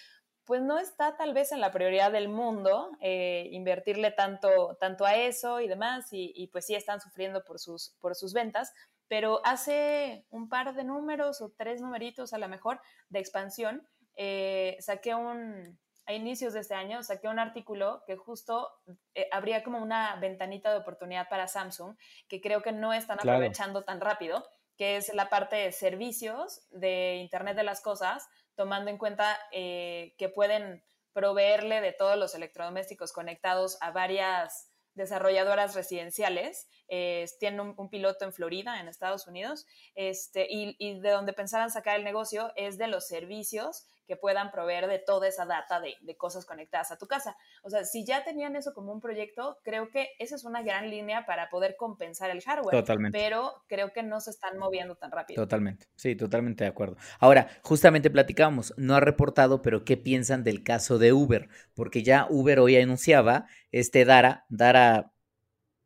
[0.44, 5.16] pues no está tal vez en la prioridad del mundo eh, invertirle tanto, tanto a
[5.16, 8.72] eso y demás, y, pues sí están sufriendo por sus, por sus ventas,
[9.08, 14.76] pero hace un par de números o tres numeritos a lo mejor de expansión, eh,
[14.80, 15.78] saqué un
[16.10, 18.68] a inicios de este año saqué un artículo que justo
[19.14, 21.96] eh, habría como una ventanita de oportunidad para Samsung
[22.28, 23.38] que creo que no están claro.
[23.38, 24.44] aprovechando tan rápido,
[24.76, 30.14] que es la parte de servicios de Internet de las Cosas, tomando en cuenta eh,
[30.18, 36.68] que pueden proveerle de todos los electrodomésticos conectados a varias desarrolladoras residenciales.
[36.88, 41.32] Eh, tienen un, un, piloto en Florida, en Estados Unidos, este, y, y, de donde
[41.32, 45.80] pensaban sacar el negocio es de los servicios que puedan proveer de toda esa data
[45.80, 47.36] de, de, cosas conectadas a tu casa.
[47.62, 50.90] O sea, si ya tenían eso como un proyecto, creo que esa es una gran
[50.90, 52.74] línea para poder compensar el hardware.
[52.76, 53.16] Totalmente.
[53.16, 55.40] Pero creo que no se están moviendo tan rápido.
[55.40, 55.86] Totalmente.
[55.94, 56.96] Sí, totalmente de acuerdo.
[57.20, 61.48] Ahora, justamente platicábamos, no ha reportado, pero ¿qué piensan del caso de Uber?
[61.74, 65.12] Porque ya Uber hoy anunciaba este Dara, Dara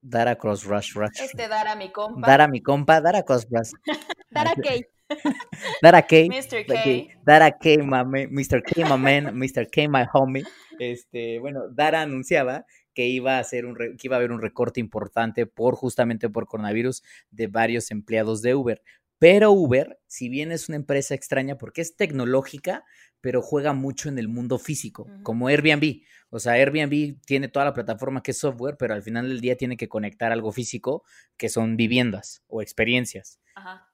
[0.00, 1.20] Dara Cross Rush Rush.
[1.20, 2.26] Este Dara mi compa.
[2.26, 3.72] Dara mi compa, Dara Cross Rush.
[4.30, 4.93] Dara K.
[5.82, 6.28] Dara K.
[6.28, 6.66] Mr.
[6.66, 7.08] K.
[7.24, 8.62] Dara K, my, Mr.
[8.62, 9.68] K, my man, Mr.
[9.70, 10.44] K, my homie.
[10.78, 14.80] Este, bueno, Dara anunciaba que iba a hacer un que iba a haber un recorte
[14.80, 18.82] importante por justamente por coronavirus de varios empleados de Uber.
[19.18, 22.84] Pero Uber, si bien es una empresa extraña porque es tecnológica,
[23.20, 25.22] pero juega mucho en el mundo físico, uh -huh.
[25.22, 26.02] como Airbnb.
[26.30, 29.56] O sea, Airbnb tiene toda la plataforma que es software, pero al final del día
[29.56, 31.04] tiene que conectar algo físico,
[31.36, 33.40] que son viviendas o experiencias.
[33.54, 33.93] Ajá.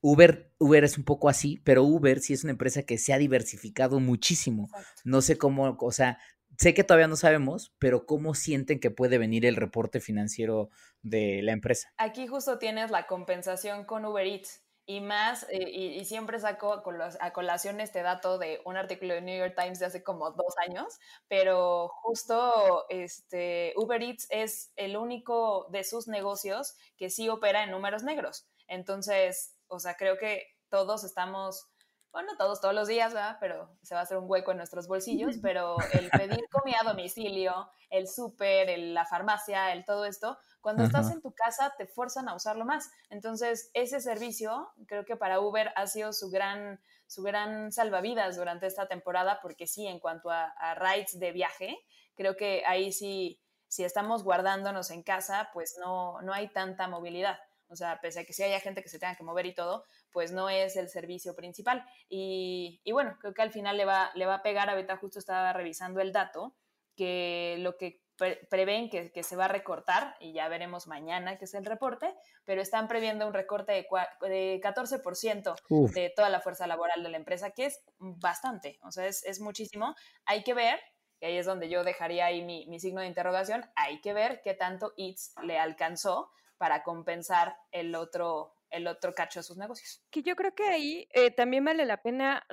[0.00, 3.18] Uber, Uber es un poco así, pero Uber sí es una empresa que se ha
[3.18, 4.64] diversificado muchísimo.
[4.64, 5.02] Exacto.
[5.04, 6.18] No sé cómo, o sea,
[6.58, 10.70] sé que todavía no sabemos, pero cómo sienten que puede venir el reporte financiero
[11.02, 11.92] de la empresa.
[11.96, 16.82] Aquí justo tienes la compensación con Uber Eats y más, eh, y, siempre saco
[17.20, 20.54] a colación este dato de un artículo de New York Times de hace como dos
[20.68, 27.62] años, pero justo este, Uber Eats es el único de sus negocios que sí opera
[27.62, 28.48] en números negros.
[28.66, 31.70] Entonces, o sea, creo que todos estamos
[32.12, 33.36] bueno, todos, todos los días, ¿verdad?
[33.40, 36.88] Pero se va a hacer un hueco en nuestros bolsillos, pero el pedir comida a
[36.88, 42.28] domicilio, el súper, la farmacia, el todo esto, cuando estás en tu casa te fuerzan
[42.28, 42.90] a usarlo más.
[43.08, 48.66] Entonces, ese servicio creo que para Uber ha sido su gran, su gran salvavidas durante
[48.66, 51.78] esta temporada, porque sí, en cuanto a, a rides de viaje,
[52.14, 57.38] creo que ahí sí, si estamos guardándonos en casa, pues no, no hay tanta movilidad.
[57.70, 59.84] O sea, pese a que sí haya gente que se tenga que mover y todo,
[60.10, 61.84] pues no es el servicio principal.
[62.08, 65.52] Y, bueno, creo que al final le va, le va a pegar, ahorita justo estaba
[65.52, 66.56] revisando el dato,
[66.96, 68.02] que lo que
[68.50, 72.14] prevén que, que, se va a recortar, y ya veremos mañana que es el reporte,
[72.44, 73.86] pero están previendo un recorte de,
[74.28, 79.06] de 14% de toda la fuerza laboral de la empresa, que es bastante, o sea,
[79.06, 79.94] es, es muchísimo.
[80.26, 80.78] Hay que ver,
[81.20, 84.42] y ahí es donde yo dejaría ahí mi, mi signo de interrogación, hay que ver
[84.42, 86.30] qué tanto ITS le alcanzó
[86.60, 90.04] para compensar el otro, el otro cacho de sus negocios.
[90.10, 92.46] Que yo creo que ahí eh, también vale la pena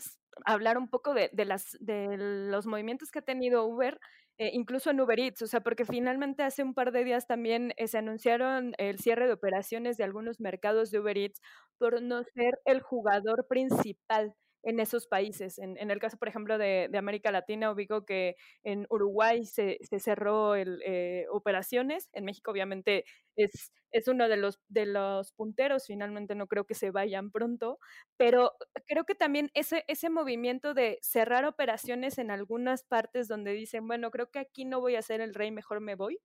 [0.46, 4.00] hablar un poco de, las, de los movimientos que ha tenido Uber,
[4.38, 7.74] eh, incluso en Uber Eats, o sea, porque finalmente hace un par de días también
[7.76, 11.42] eh, se anunciaron el cierre de operaciones de algunos mercados de Uber Eats
[11.78, 14.36] por no ser el jugador principal
[14.68, 15.60] en esos países.
[15.60, 20.82] En, el caso, por ejemplo, de, América Latina, ubico que en Uruguay se, cerró el,
[20.86, 23.06] eh, operaciones, en México obviamente
[23.38, 27.80] es, es uno de los, de los punteros, finalmente no creo que se vayan pronto,
[28.18, 33.88] pero creo que también ese, ese movimiento de cerrar operaciones en algunas partes donde dicen,
[33.88, 36.20] bueno, creo que aquí no voy a ser el rey, mejor me voy.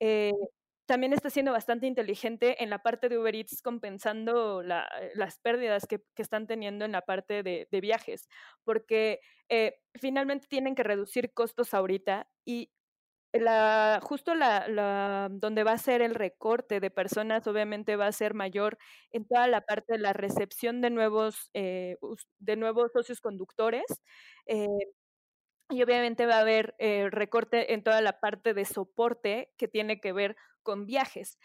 [0.00, 0.32] Eh,
[0.86, 5.86] también está siendo bastante inteligente en la parte de Uber Eats, compensando eh, las pérdidas
[5.86, 8.28] que, están teniendo en la parte de, viajes,
[8.64, 12.70] porque eh, finalmente tienen que reducir costos ahorita y
[13.32, 18.34] la, justo la, donde va a ser el recorte de personas, obviamente va a ser
[18.34, 18.78] mayor
[19.12, 21.96] en toda la parte de la recepción de nuevos, eh,
[22.38, 23.84] de nuevos socios conductores.
[25.68, 26.74] Y obviamente va a haber
[27.10, 31.38] recorte en toda la parte de soporte que tiene que ver con viajes,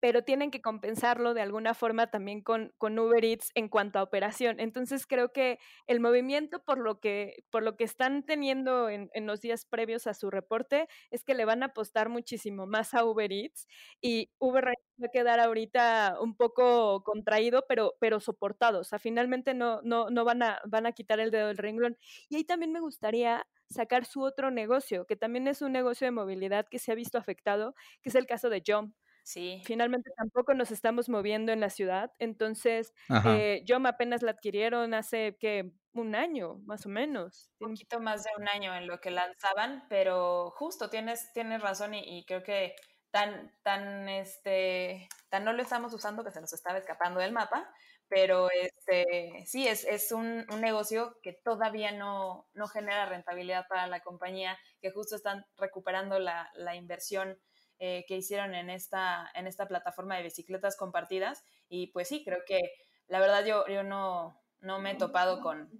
[0.00, 4.02] pero tienen que compensarlo de alguna forma también con, con, Uber Eats en cuanto a
[4.02, 4.58] operación.
[4.58, 9.26] Entonces creo que el movimiento por lo que, por lo que están teniendo en, en,
[9.26, 13.04] los días previos a su reporte es que le van a apostar muchísimo más a
[13.04, 13.68] Uber Eats
[14.00, 14.64] y Uber
[15.00, 18.80] va a quedar ahorita un poco contraído, pero, pero soportado.
[18.80, 21.96] O sea, finalmente no, no, no van, a, van a quitar el dedo del renglón.
[22.28, 26.10] Y ahí también me gustaría sacar su otro negocio, que también es un negocio de
[26.10, 28.94] movilidad que se ha visto afectado, que es el caso de Jump.
[29.22, 29.62] Sí.
[29.64, 32.94] Finalmente tampoco nos estamos moviendo en la ciudad, entonces
[33.26, 37.50] eh, Jump apenas la adquirieron hace que un año, más o menos.
[37.60, 41.94] Un poquito más de un año en lo que lanzaban, pero justo tienes, tienes razón
[41.94, 42.74] y, y creo que
[43.10, 47.72] tan, tan, este, tan no lo estamos usando que se nos estaba escapando del mapa,
[48.08, 53.86] pero este, sí, es, es un, un, negocio que todavía no, no, genera rentabilidad para
[53.86, 57.38] la compañía, que justo están recuperando la, la inversión
[57.78, 61.44] eh, que hicieron en esta, en esta plataforma de bicicletas compartidas.
[61.68, 62.58] Y pues sí, creo que
[63.06, 65.70] la verdad yo, yo no, no me he topado con,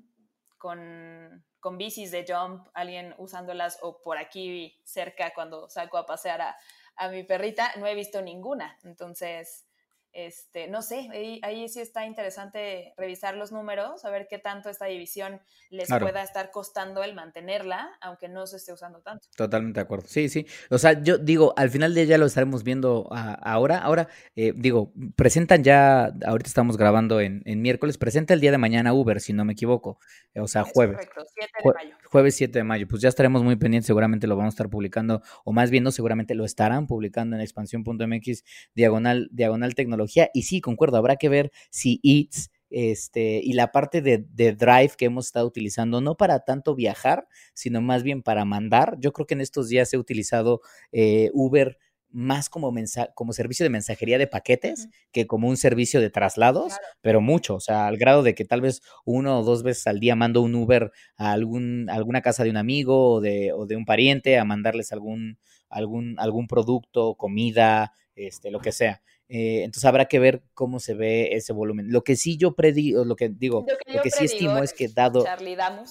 [0.56, 6.40] con, con bicis de jump, alguien usándolas o por aquí cerca cuando saco a pasear
[6.40, 6.56] a,
[7.00, 8.78] a mi perrita, no he visto ninguna.
[8.84, 9.66] Entonces,
[10.12, 11.08] este, no sé,
[11.42, 16.22] ahí, sí está interesante revisar los números, a ver qué tanto esta división les pueda
[16.22, 19.28] estar costando el mantenerla, aunque no se esté usando tanto.
[19.36, 20.08] Totalmente de acuerdo.
[20.08, 20.46] Sí, sí.
[20.68, 23.78] O sea, yo digo, al final de ya lo estaremos viendo ahora.
[23.78, 28.92] Ahora, eh, digo, presentan ya, ahorita estamos grabando en, miércoles, presenta el día de mañana
[28.92, 30.00] Uber, si no me equivoco.
[30.34, 30.96] O sea, jueves.
[30.96, 31.96] Correcto, 7 de mayo.
[32.10, 32.88] Jueves 7 de mayo.
[32.88, 35.92] Pues ya estaremos muy pendientes, seguramente lo vamos a estar publicando, o más bien no,
[35.92, 38.44] seguramente lo estarán publicando en expansión.mx,
[38.74, 39.99] diagonal, diagonal tecnología
[40.32, 44.18] y sí, concuerdo, habrá que ver si Eats este, y la parte de,
[44.52, 48.96] Drive que hemos estado utilizando, no para tanto viajar, sino más bien para mandar.
[49.00, 50.60] Yo creo que en estos días he utilizado
[50.92, 51.78] eh, Uber
[52.12, 52.72] más como,
[53.14, 57.60] como servicio de mensajería de paquetes que como un servicio de traslados, pero mucho, o
[57.60, 60.54] sea, al grado de que tal vez uno o dos veces al día mando un
[60.54, 64.44] Uber a algún, alguna casa de un amigo o de, o de un pariente a
[64.44, 69.02] mandarles algún, algún, algún producto, comida, este, lo que sea.
[69.32, 71.92] Eh, entonces habrá que ver cómo se ve ese volumen.
[71.92, 75.24] Lo que sí yo predigo, lo que digo, lo que, sí estimo es que dado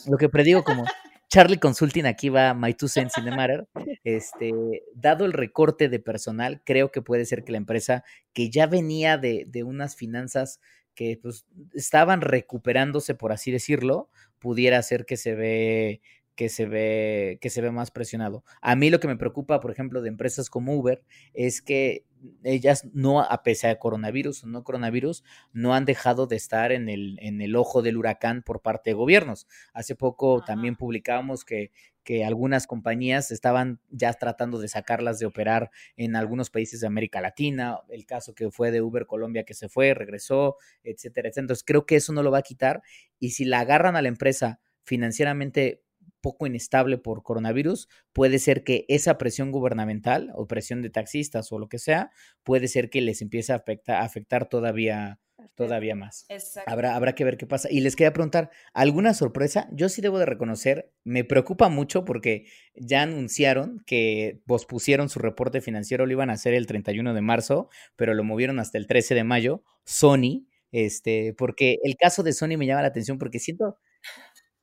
[0.08, 0.84] lo que predigo como
[1.30, 3.66] Charlie Consulting aquí va My Two Cents in the Matter,
[4.04, 8.68] este, dado el recorte de personal, creo que puede ser que la empresa que ya
[8.68, 10.60] venía de, de unas finanzas
[10.94, 16.02] que pues, estaban recuperándose, por así decirlo, pudiera ser que se ve
[16.40, 18.46] que se ve que se ve más presionado.
[18.62, 22.06] A mí lo que me preocupa, por ejemplo, de empresas como Uber es que
[22.46, 26.88] ellas no, a pesar de coronavirus o no coronavirus, no han dejado de estar en
[26.88, 29.48] el, en el ojo del huracán por parte de gobiernos.
[29.74, 31.72] Hace poco también publicábamos que,
[32.06, 37.20] que algunas compañías estaban ya tratando de sacarlas de operar en algunos países de América
[37.20, 41.44] Latina, el caso que fue de Uber Colombia que se fue, regresó, etcétera, etcétera.
[41.44, 42.82] Entonces creo que eso no lo va a quitar
[43.20, 45.84] y si la agarran a la empresa financieramente
[46.22, 51.60] poco inestable por coronavirus, puede ser que esa presión gubernamental o presión de taxistas o
[51.60, 52.12] lo que sea,
[52.44, 55.20] puede ser que les empiece a afectar, afectar todavía,
[55.56, 56.26] todavía más.
[56.66, 57.70] Habrá, habrá que ver qué pasa.
[57.72, 59.68] Y les quería preguntar, ¿alguna sorpresa?
[59.72, 65.62] Yo sí debo de reconocer, me preocupa mucho porque ya anunciaron que pospusieron su reporte
[65.62, 69.16] financiero, lo iban a hacer el 31 de marzo, pero lo movieron hasta el 13
[69.16, 69.64] de mayo.
[69.86, 73.78] Sony, este, porque el caso de Sony me llama la atención porque siento,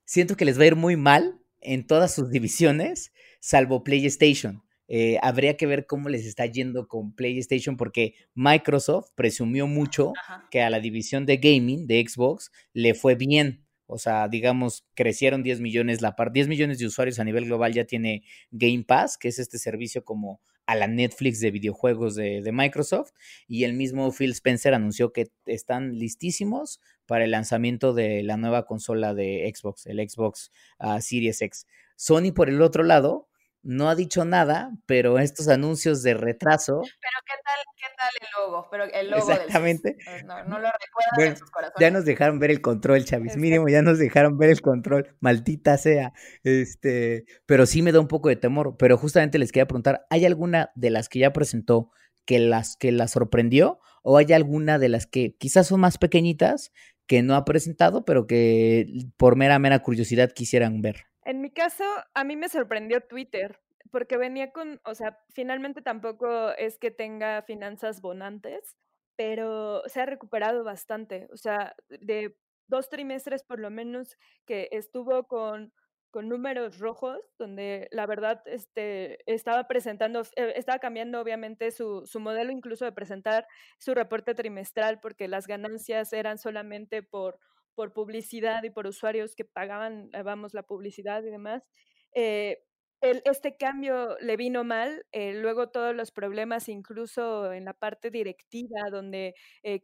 [0.05, 4.63] siento que les va a ir muy mal en todas sus divisiones, salvo PlayStation.
[4.89, 10.13] Eh, habría que ver cómo les está yendo con PlayStation porque Microsoft presumió mucho
[10.51, 13.66] que a la división de gaming de Xbox le fue bien.
[13.87, 17.73] O sea, digamos, crecieron 10 millones, la par 10 millones de usuarios a nivel global
[17.73, 22.43] ya tiene Game Pass, que es este servicio como a la Netflix de videojuegos de,
[22.53, 23.13] Microsoft.
[23.47, 28.67] Y el mismo Phil Spencer anunció que están listísimos para el lanzamiento de la nueva
[28.67, 31.67] consola de Xbox, el Xbox uh, Series X.
[31.95, 33.29] Sony, por el otro lado,
[33.67, 36.83] no ha dicho nada, pero estos anuncios de retraso.
[36.83, 39.97] Pero qué tal, qué tal el logo, pero el logo Exactamente.
[40.07, 41.81] Del, no, no, lo recuerdan en sus corazones.
[41.81, 45.77] Ya nos dejaron ver el control, Chavis, mínimo, ya nos dejaron ver el control, maldita
[45.79, 46.13] sea.
[46.45, 50.25] Este, pero sí me da un poco de temor, pero justamente les quería preguntar, ¿hay
[50.25, 51.91] alguna de las que ya presentó
[52.25, 56.73] que las que la sorprendió o hay alguna de las que quizás son más pequeñitas
[57.07, 61.05] que no ha presentado, pero que por mera mera curiosidad quisieran ver?
[61.25, 66.51] En mi caso, a mí me sorprendió Twitter, porque venía con, o sea, finalmente tampoco
[66.53, 68.77] es que tenga finanzas bonantes,
[69.17, 71.29] pero se ha recuperado bastante.
[71.33, 72.37] O sea, de
[72.69, 75.73] dos trimestres por lo menos que estuvo con,
[76.11, 82.21] con números rojos, donde la verdad este, estaba presentando, eh, estaba cambiando obviamente su, su
[82.21, 83.47] modelo incluso de presentar
[83.79, 87.39] su reporte trimestral, porque las ganancias eran solamente por
[87.77, 91.69] por publicidad y por usuarios que pagaban, eh, vamos, la publicidad y demás.
[92.15, 92.63] Eh,
[93.03, 98.11] el, este cambio le vino mal, eh, luego todos los problemas, incluso en la parte
[98.11, 99.35] directiva, donde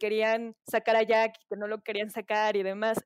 [0.00, 2.98] querían sacar a Jack, que no lo querían sacar y demás,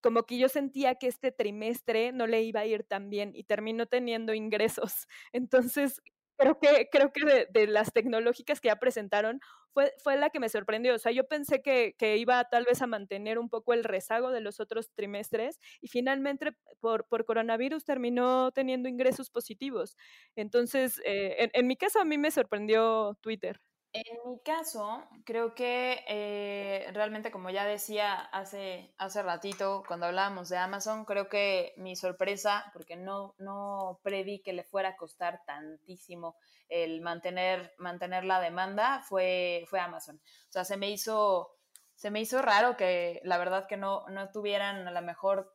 [0.00, 3.44] como que yo sentía que este trimestre no le iba a ir tan bien y
[3.44, 5.06] terminó teniendo ingresos.
[5.32, 6.00] Entonces,
[6.38, 9.40] creo que, creo que de, las tecnológicas que ya presentaron
[9.72, 10.94] fue, fue la que me sorprendió.
[10.94, 14.30] O sea, yo pensé que, que, iba tal vez a mantener un poco el rezago
[14.30, 19.96] de los otros trimestres y finalmente por, por coronavirus terminó teniendo ingresos positivos.
[20.36, 23.60] Entonces, eh, en, en mi caso a mí me sorprendió Twitter.
[23.92, 30.50] En mi caso, creo que eh, realmente, como ya decía hace, hace ratito cuando hablábamos
[30.50, 35.42] de Amazon, creo que mi sorpresa, porque no, no preví que le fuera a costar
[35.46, 36.36] tantísimo
[36.68, 40.16] el mantener, mantener la demanda, fue, fue Amazon.
[40.16, 41.56] O sea, se me hizo,
[41.94, 45.54] se me hizo raro que la verdad que no, no tuvieran a lo mejor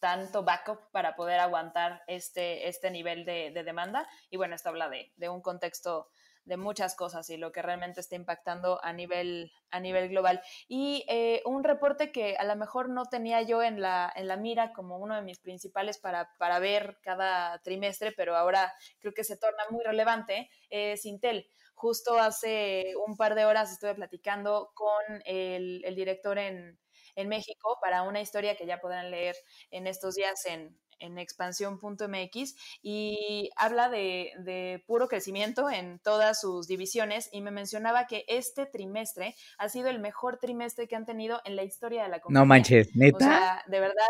[0.00, 4.08] tanto backup para poder aguantar este, este nivel de, de demanda.
[4.28, 6.08] Y bueno, esto habla de, de un contexto
[6.44, 10.40] de muchas cosas y lo que realmente está impactando a nivel, a nivel global.
[10.68, 14.36] Y eh, un reporte que a lo mejor no tenía yo en la, en la
[14.36, 19.24] mira como uno de mis principales para, para ver cada trimestre, pero ahora creo que
[19.24, 21.46] se torna muy relevante, es Intel.
[21.74, 26.78] Justo hace un par de horas estuve platicando con el, el director en,
[27.16, 29.36] en México para una historia que ya podrán leer
[29.70, 37.28] en estos días en, en expansión.mx y habla de, puro crecimiento en todas sus divisiones
[37.32, 41.56] y me mencionaba que este trimestre ha sido el mejor trimestre que han tenido en
[41.56, 42.40] la historia de la compañía.
[42.40, 43.16] No manches, neta.
[43.16, 44.06] O sea, de verdad,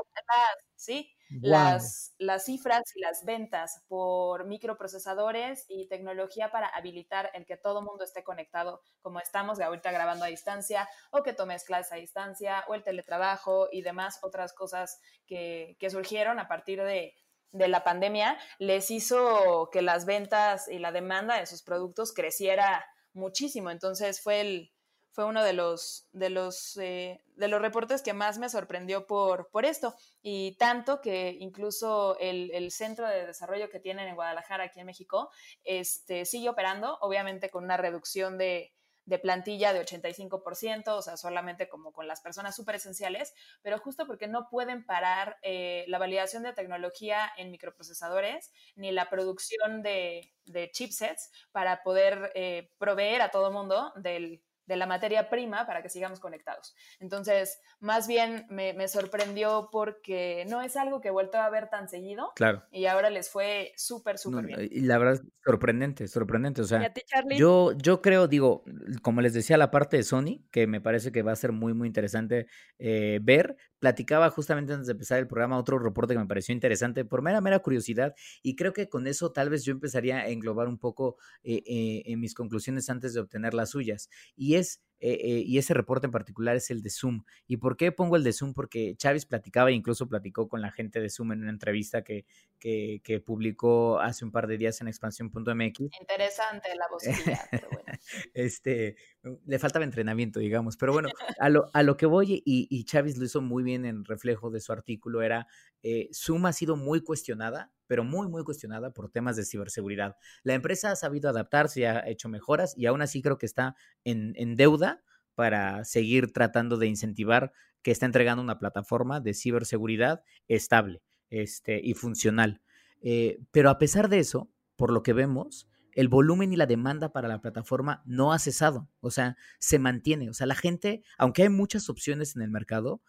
[0.76, 1.12] sí.
[1.40, 7.82] Las, las cifras y las ventas por microprocesadores y tecnología para habilitar el que todo
[7.82, 12.64] mundo esté conectado, como estamos ahorita grabando a distancia, o que tomes clases a distancia,
[12.68, 17.14] o el teletrabajo y demás otras cosas que, que surgieron a partir de,
[17.52, 22.84] de la pandemia, les hizo que las ventas y la demanda de sus productos creciera
[23.12, 23.70] muchísimo.
[23.70, 24.72] Entonces fue el,
[25.10, 29.48] fue uno de los, de los, eh, de los reportes que más me sorprendió por,
[29.50, 29.94] por esto.
[30.22, 34.86] Y tanto que incluso el, el, centro de desarrollo que tienen en Guadalajara, aquí en
[34.86, 35.30] México,
[35.64, 38.72] este, sigue operando, obviamente con una reducción de,
[39.10, 44.06] de plantilla de 85%, o sea, solamente como con las personas súper esenciales, pero justo
[44.06, 50.32] porque no pueden parar eh, la validación de tecnología en microprocesadores ni la producción de,
[50.72, 55.88] chipsets para poder eh, proveer a todo mundo del, de la materia prima para que
[55.88, 56.76] sigamos conectados.
[57.00, 61.88] Entonces, más bien me, sorprendió porque no es algo que he vuelto a ver tan
[61.88, 62.30] seguido.
[62.36, 62.62] Claro.
[62.70, 64.68] Y ahora les fue súper, súper bien.
[64.70, 66.62] Y la verdad, sorprendente, sorprendente.
[66.62, 66.92] O sea,
[67.36, 68.62] yo, yo creo, digo,
[69.02, 71.74] como les decía, la parte de Sony, que me parece que va a ser muy,
[71.74, 72.46] muy interesante
[72.78, 73.56] eh, ver.
[73.80, 77.40] Platicaba justamente antes de empezar el programa otro reporte que me pareció interesante por mera,
[77.40, 78.14] mera curiosidad.
[78.42, 82.02] Y creo que con eso tal vez yo empezaría a englobar un poco eh, eh,
[82.06, 84.08] en mis conclusiones antes de obtener las suyas.
[84.36, 84.54] Y
[85.00, 87.24] eh, eh, y ese reporte en particular es el de Zoom.
[87.46, 88.52] ¿Y por qué pongo el de Zoom?
[88.52, 92.26] Porque Chávez platicaba e incluso platicó con la gente de Zoom en una entrevista que,
[92.58, 95.80] que, publicó hace un par de días en expansión.mx.
[96.00, 97.98] Interesante la posibilidad, pero bueno.
[98.34, 101.08] este, le faltaba entrenamiento, digamos, pero bueno,
[101.40, 104.50] a lo, a lo que voy y, y Chávez lo hizo muy bien en reflejo
[104.50, 105.46] de su artículo era,
[105.82, 110.16] eh, Zoom ha sido muy cuestionada pero muy, muy cuestionada por temas de ciberseguridad.
[110.44, 113.74] La empresa ha sabido adaptarse y ha hecho mejoras y aún así creo que está
[114.04, 115.02] en, deuda
[115.34, 117.50] para seguir tratando de incentivar
[117.82, 122.62] que está entregando una plataforma de ciberseguridad estable este, y funcional.
[123.02, 127.12] Eh, pero a pesar de eso, por lo que vemos, el volumen y la demanda
[127.12, 130.30] para la plataforma no ha cesado, o sea, se mantiene.
[130.30, 133.02] O sea, la gente, aunque hay muchas opciones en el mercado,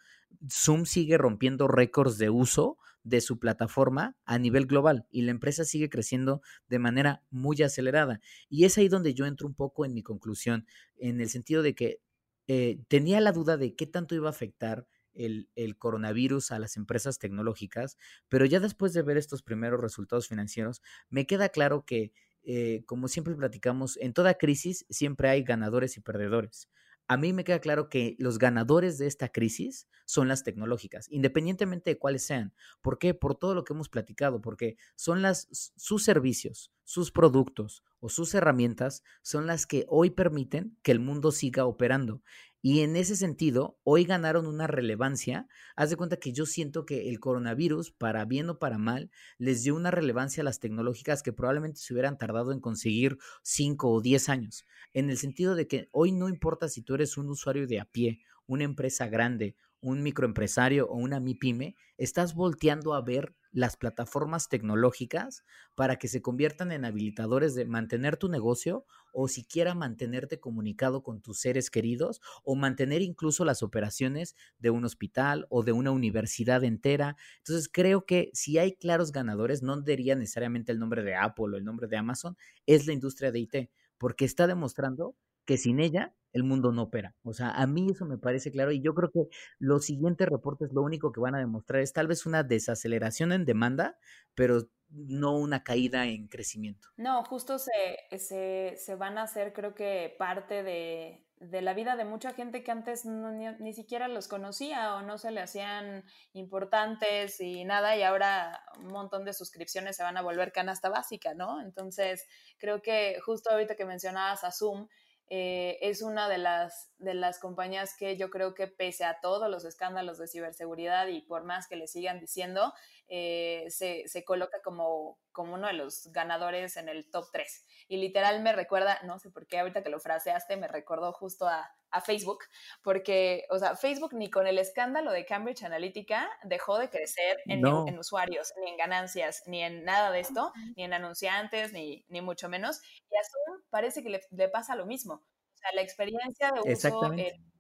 [0.50, 5.66] Zoom sigue rompiendo récords de uso de su plataforma a nivel global y la empresa
[5.66, 8.22] sigue creciendo de manera muy acelerada.
[8.50, 10.66] Y es ahí donde yo entro un poco en mi conclusión,
[10.98, 12.00] en el sentido de que
[12.48, 17.20] eh, tenía la duda de qué tanto iba a afectar el, coronavirus a las empresas
[17.20, 17.98] tecnológicas,
[18.30, 22.14] pero ya después de ver estos primeros resultados financieros, me queda claro que,
[22.44, 26.70] eh, como siempre platicamos, en toda crisis siempre hay ganadores y perdedores
[27.12, 31.90] a mí me queda claro que los ganadores de esta crisis son las tecnológicas, independientemente
[31.90, 32.54] de cuáles sean.
[32.82, 33.14] ¿Por qué?
[33.14, 38.34] Por todo lo que hemos platicado, porque son las, sus servicios, sus productos o sus
[38.34, 42.22] herramientas son las que hoy permiten que el mundo siga operando.
[42.64, 45.48] Y en ese sentido, hoy ganaron una relevancia.
[45.76, 49.10] Haz de cuenta que yo siento que el coronavirus, para bien o para mal,
[49.40, 53.90] les dio una relevancia a las tecnológicas que probablemente se hubieran tardado en conseguir 5
[53.90, 54.66] o 10 años.
[54.94, 57.86] En el sentido de que hoy no importa si tú eres un usuario de a
[57.86, 64.50] pie, una empresa grande, un microempresario o una MIPYME, estás volteando a ver las plataformas
[64.50, 65.44] tecnológicas
[65.76, 71.22] para que se conviertan en habilitadores de mantener tu negocio o siquiera mantenerte comunicado con
[71.22, 76.64] tus seres queridos o mantener incluso las operaciones de un hospital o de una universidad
[76.64, 77.18] entera.
[77.40, 81.58] Entonces creo que si hay claros ganadores, no diría necesariamente el nombre de Apple o
[81.58, 83.56] el nombre de Amazon, es la industria de IT,
[83.98, 85.16] porque está demostrando
[85.46, 87.16] que sin ella el mundo no opera.
[87.24, 89.28] O sea, a mí eso me parece claro y yo creo que
[89.60, 93.46] los siguientes reportes lo único que van a demostrar es tal vez una desaceleración en
[93.46, 93.98] demanda,
[94.34, 96.90] pero no una caída en crecimiento.
[96.98, 101.96] No, justo se, se, se van a hacer creo que parte de, de la vida
[101.96, 106.06] de mucha gente que antes ni, ni, siquiera los conocía o no se le hacían
[106.34, 111.34] importantes y nada, y ahora un montón de suscripciones se van a volver canasta básica,
[111.34, 111.62] ¿no?
[111.62, 112.28] Entonces,
[112.60, 114.88] creo que justo ahorita que mencionabas a Zoom,
[115.32, 119.50] eh, es una de las, de las compañías que yo creo que pese a todos
[119.50, 122.74] los escándalos de ciberseguridad y por más que le sigan diciendo,
[123.08, 127.66] eh, se, se, coloca como, como uno de los ganadores en el top 3.
[127.90, 131.48] Y literal me recuerda, no sé por qué ahorita que lo fraseaste, me recordó justo
[131.48, 132.40] a, a Facebook,
[132.82, 137.66] porque, o sea, Facebook ni con el escándalo de Cambridge Analytica dejó de crecer en,
[137.66, 142.22] en, usuarios, ni en ganancias, ni en nada de esto, ni en anunciantes, ni, ni
[142.22, 142.82] mucho menos.
[143.10, 145.22] Y a Zoom parece que le, le pasa lo mismo.
[145.62, 147.02] Sea, la experiencia de uso,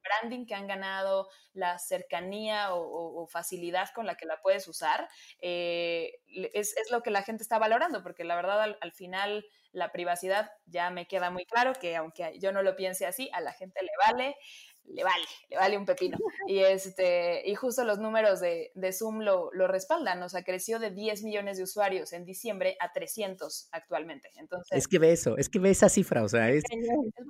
[0.04, 5.08] branding que han ganado, la cercanía o, facilidad con la que la puedes usar,
[5.40, 6.12] eh,
[6.54, 9.92] es, es, lo que la gente está valorando, porque la verdad al, al final la
[9.92, 13.54] privacidad ya me queda muy claro que aunque yo no lo piense así, a la
[13.54, 14.36] gente le vale
[14.86, 16.18] le vale, le vale un pepino.
[16.48, 20.80] Y, este, y justo los números de, de Zoom lo, lo, respaldan, o sea, creció
[20.80, 24.30] de 10 millones de usuarios en diciembre a 300 actualmente.
[24.36, 26.64] Entonces, es que ve eso, es que ve esa cifra, o sea, es,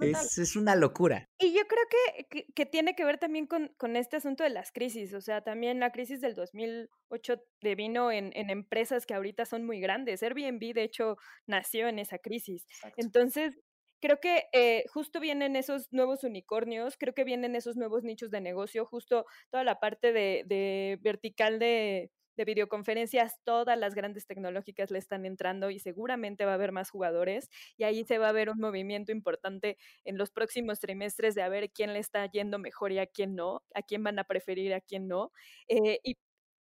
[0.01, 1.29] es, es, una locura.
[1.37, 4.71] Y yo creo que, que, tiene que ver también con, con, este asunto de las
[4.71, 9.65] crisis, o sea, también la crisis del 2008 devino en, en empresas que ahorita son
[9.65, 10.23] muy grandes.
[10.23, 12.65] Airbnb, de hecho, nació en esa crisis.
[12.97, 13.53] Entonces,
[14.01, 18.41] creo que eh, justo vienen esos nuevos unicornios, creo que vienen esos nuevos nichos de
[18.41, 24.99] negocio, justo toda la parte de, vertical de, de videoconferencias, todas las grandes tecnológicas le
[24.99, 28.49] están entrando y seguramente va a haber más jugadores y ahí se va a ver
[28.49, 32.91] un movimiento importante en los próximos trimestres de a ver quién le está yendo mejor
[32.91, 35.31] y a quién no, a quién van a preferir, a quién no.
[35.67, 36.17] Eh, y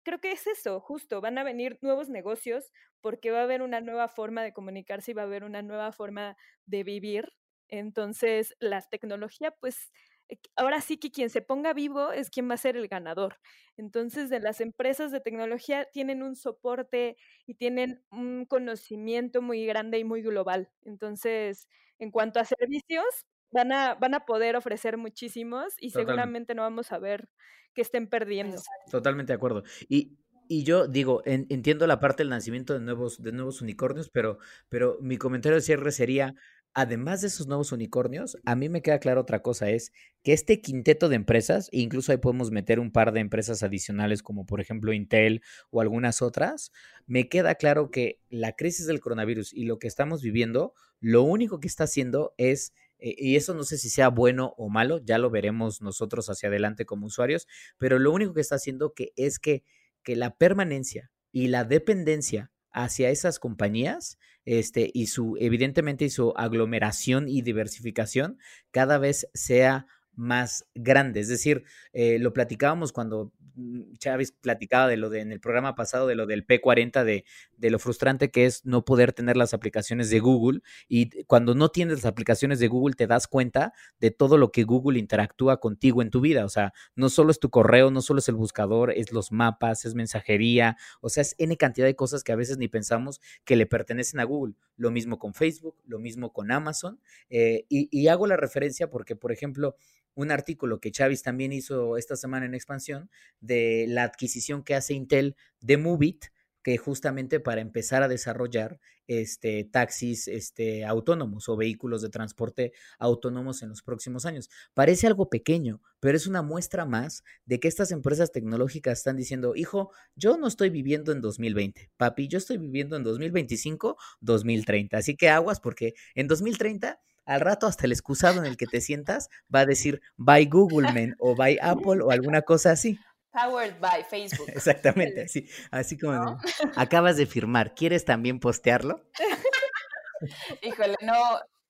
[0.05, 3.81] creo que es eso, justo, van a venir nuevos negocios porque va a haber una
[3.81, 6.37] nueva forma de comunicarse y va a haber una nueva forma
[6.67, 7.33] de vivir.
[7.69, 9.93] Entonces, la tecnología, pues,
[10.29, 13.39] eh, ahora sí que quien se ponga vivo es quien va a ser el ganador.
[13.77, 19.99] Entonces, de las empresas de tecnología tienen un soporte y tienen un conocimiento muy grande
[19.99, 20.71] y muy global.
[20.83, 21.69] Entonces,
[21.99, 23.05] en cuanto a servicios,
[23.51, 27.29] van a, van a poder ofrecer muchísimos y seguramente no vamos a ver
[27.75, 28.61] que estén perdiendo.
[28.91, 29.63] Totalmente de acuerdo.
[29.89, 30.19] Y,
[30.49, 34.39] y yo digo, entiendo la parte del nacimiento de nuevos, de nuevos unicornios, pero,
[34.69, 36.35] pero mi comentario de cierre sería,
[36.73, 39.93] además de esos nuevos unicornios, a mí me queda claro otra cosa, es
[40.23, 44.23] que este quinteto de empresas, e incluso ahí podemos meter un par de empresas adicionales
[44.23, 46.73] como por ejemplo Intel o algunas otras,
[47.07, 51.61] me queda claro que la crisis del coronavirus y lo que estamos viviendo, lo único
[51.61, 55.31] que está haciendo es y eso no sé si sea bueno o malo, ya lo
[55.31, 57.47] veremos nosotros hacia adelante como usuarios,
[57.79, 59.65] pero lo único que está haciendo que es que,
[60.03, 67.29] que la permanencia y la dependencia hacia esas compañías este, y su, evidentemente, su aglomeración
[67.29, 68.39] y diversificación
[68.71, 69.87] cada vez sea
[70.19, 71.21] más grande.
[71.21, 75.75] Es decir, eh, lo platicábamos cuando Mm, Chávez platicaba de lo de en el programa
[75.75, 77.25] pasado, de lo del P40, de,
[77.57, 80.61] de, lo frustrante que es no poder tener las aplicaciones de Google.
[80.89, 84.63] Y cuando no tienes las aplicaciones de Google, te das cuenta de todo lo que
[84.63, 86.45] Google interactúa contigo en tu vida.
[86.45, 89.85] O sea, no solo es tu correo, no solo es el buscador, es los mapas,
[89.85, 90.77] es mensajería.
[91.01, 94.21] O sea, es N cantidad de cosas que a veces ni pensamos que le pertenecen
[94.21, 94.55] a Google.
[94.79, 96.99] Lo mismo con Facebook, lo mismo con Amazon.
[97.29, 99.77] Eh, y, y hago la referencia porque, por ejemplo,
[100.15, 103.11] un artículo que Chávez también hizo esta semana en expansión
[103.41, 106.25] de la adquisición que hace Intel de Movit,
[106.69, 113.63] que justamente para empezar a desarrollar este, taxis este, autónomos o vehículos de transporte autónomos
[113.63, 114.51] en los próximos años.
[114.75, 119.57] Parece algo pequeño, pero es una muestra más de que estas empresas tecnológicas están diciendo,
[119.57, 124.99] hijo, yo no estoy viviendo en 2020, papi, yo estoy viviendo en 2025, 2030.
[124.99, 128.83] Así que aguas porque en 2030 al rato hasta el excusado en el que te
[128.83, 132.99] sientas va a decir by Google Man o by Apple o alguna cosa así.
[133.39, 134.49] Powered by Facebook.
[134.49, 136.39] Exactamente, así, así como
[136.77, 139.05] acabas de firmar, ¿quieres también postearlo?
[140.63, 141.15] Híjole, no,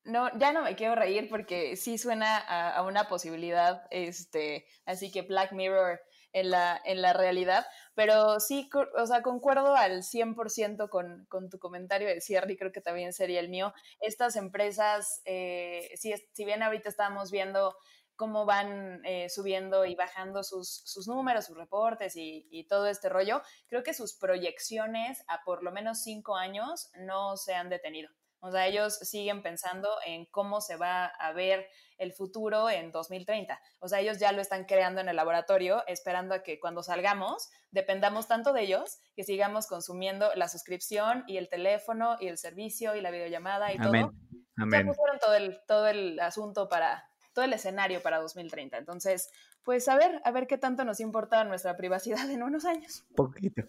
[0.05, 5.13] no, ya no me quiero reír porque sí suena a, a, una posibilidad, este, así
[5.13, 6.01] que Black Mirror
[6.33, 11.59] en la, en la realidad, pero sí, o sea, concuerdo al 100% con, con tu
[11.59, 13.73] comentario de cierre y creo que también sería el mío.
[14.01, 17.75] Estas empresas, eh, si, si bien ahorita estamos viendo
[18.19, 23.09] cómo van eh, subiendo y bajando sus, sus números, sus reportes y, y, todo este
[23.09, 28.11] rollo, creo que sus proyecciones a por lo menos cinco años no se han detenido.
[28.41, 33.61] O sea, ellos siguen pensando en cómo se va a ver el futuro en 2030.
[33.81, 37.49] O sea, ellos ya lo están creando en el laboratorio, esperando a que cuando salgamos
[37.71, 42.95] dependamos tanto de ellos que sigamos consumiendo la suscripción y el teléfono y el servicio
[42.95, 43.89] y la videollamada y todo.
[43.89, 44.11] Amén.
[44.57, 47.08] Ya pusieron todo el, todo el asunto para,
[47.39, 48.79] todo el escenario para 2030.
[48.79, 49.31] Entonces,
[49.63, 53.07] pues a ver, a ver qué tanto nos importa nuestra privacidad en unos años.
[53.15, 53.63] Poquito.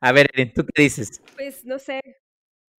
[0.00, 1.20] A ver, ¿tú qué dices?
[1.36, 2.00] Pues no sé,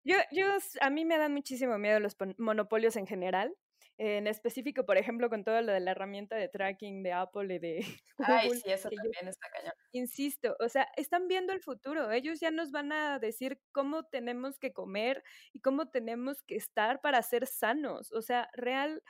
[0.05, 0.47] yo, yo,
[0.81, 3.53] a mí me dan muchísimo miedo los monopolios en general.
[3.99, 7.59] En específico, por ejemplo, con todo lo de la herramienta de tracking de Apple y
[7.59, 7.81] de
[8.17, 8.35] Google.
[8.35, 9.75] Ay, sí, eso también está cañón.
[9.91, 12.13] Insisto, o sea, están viendo el futuro.
[12.13, 17.01] Ellos ya nos van a decir cómo tenemos que comer y cómo tenemos que estar
[17.01, 18.13] para ser sanos.
[18.13, 19.03] O sea, real,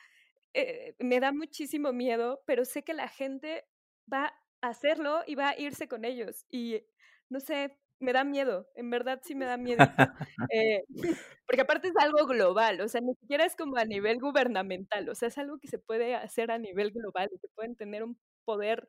[0.55, 3.65] eh, me da muchísimo miedo, pero sé que la gente
[4.13, 6.45] va a hacerlo y va a irse con ellos.
[6.51, 6.83] Y
[7.29, 9.79] no sé, me da miedo, en verdad sí me da miedo.
[10.55, 10.83] Eh,
[11.47, 15.15] porque aparte es algo global, o sea, ni siquiera es como a nivel gubernamental, o
[15.15, 18.19] sea, es algo que se puede hacer a nivel global y que pueden tener un
[18.45, 18.87] poder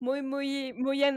[0.00, 1.16] muy, muy, muy a,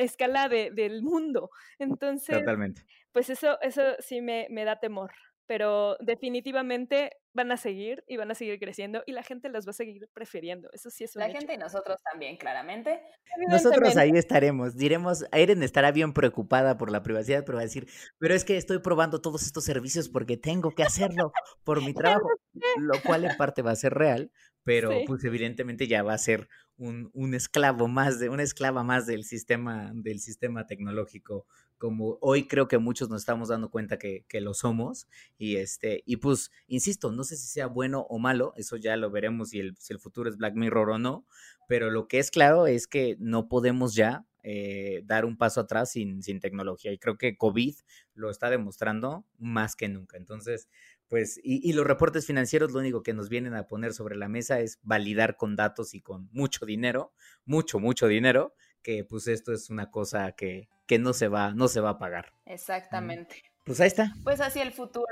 [0.00, 1.50] escala de, del mundo.
[1.78, 2.82] Entonces, Totalmente.
[3.12, 5.12] pues eso, eso sí me, me da temor
[5.52, 9.72] pero definitivamente van a seguir y van a seguir creciendo y la gente las va
[9.72, 10.70] a seguir prefiriendo.
[10.72, 13.02] Eso sí es un La gente y nosotros también, claramente.
[13.50, 14.76] Nosotros ahí estaremos.
[14.76, 17.86] Diremos, Aiden estará bien preocupada por la privacidad, pero va a decir,
[18.16, 21.32] pero es que estoy probando todos estos servicios porque tengo que hacerlo
[21.64, 21.92] por mi
[22.22, 22.30] trabajo,
[22.78, 24.32] lo cual en parte va a ser real,
[24.64, 26.48] pero pues evidentemente ya va a ser
[26.78, 31.46] un, un, esclavo más de, una esclava más del sistema, del sistema tecnológico,
[31.82, 36.04] como hoy creo que muchos nos estamos dando cuenta que, que, lo somos, y este,
[36.06, 39.58] y pues, insisto, no sé si sea bueno o malo, eso ya lo veremos si
[39.58, 41.26] el, si el futuro es Black Mirror o no,
[41.66, 45.90] pero lo que es claro es que no podemos ya eh, dar un paso atrás
[45.90, 46.92] sin, sin tecnología.
[46.92, 47.74] Y creo que COVID
[48.14, 50.16] lo está demostrando más que nunca.
[50.16, 50.68] Entonces,
[51.08, 54.28] pues, y, y, los reportes financieros lo único que nos vienen a poner sobre la
[54.28, 57.12] mesa es validar con datos y con mucho dinero,
[57.44, 61.68] mucho, mucho dinero, que pues esto es una cosa que, que no se va, no
[61.68, 62.32] se va a pagar.
[62.46, 63.42] Exactamente.
[63.64, 64.14] Pues ahí está.
[64.24, 65.06] Pues así el futuro,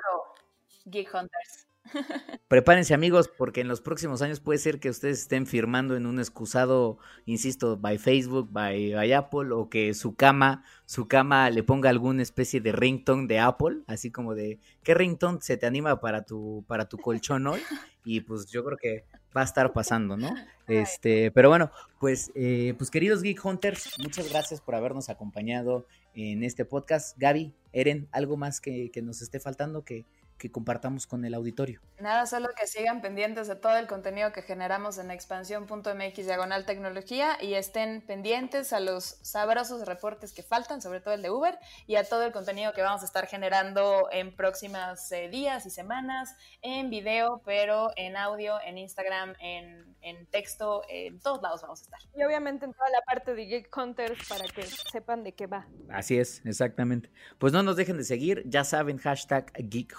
[0.84, 1.66] Geek Hunters.
[2.48, 6.18] Prepárense amigos, porque en los próximos años puede ser que ustedes estén firmando en un
[6.18, 11.90] excusado, insisto, by Facebook, by, by, Apple, o que su cama, su cama le ponga
[11.90, 16.22] alguna especie de ringtone de Apple, así como de ¿qué ringtone se te anima para
[16.24, 17.60] tu, para tu colchón hoy?
[18.02, 19.04] Y pues yo creo que
[19.36, 20.34] va a estar pasando, ¿no?
[20.70, 26.44] Este, pero bueno, pues, eh, pues queridos Geek Hunters, muchas gracias por habernos acompañado en
[26.44, 27.18] este podcast.
[27.18, 30.04] Gaby, Eren, ¿algo más que, que nos esté faltando que,
[30.40, 31.80] que compartamos con el auditorio.
[32.00, 37.36] Nada, solo que sigan pendientes de todo el contenido que generamos en expansión.mx diagonal tecnología
[37.40, 41.96] y estén pendientes a los sabrosos reportes que faltan, sobre todo el de Uber, y
[41.96, 46.34] a todo el contenido que vamos a estar generando en próximas eh, días y semanas,
[46.62, 51.84] en video, pero en audio, en Instagram, en, en, texto, en todos lados vamos a
[51.84, 52.00] estar.
[52.16, 55.66] Y obviamente en toda la parte de Geek Hunters para que sepan de qué va.
[55.90, 57.10] Así es, exactamente.
[57.38, 59.94] Pues no nos dejen de seguir, ya saben, hashtag Geek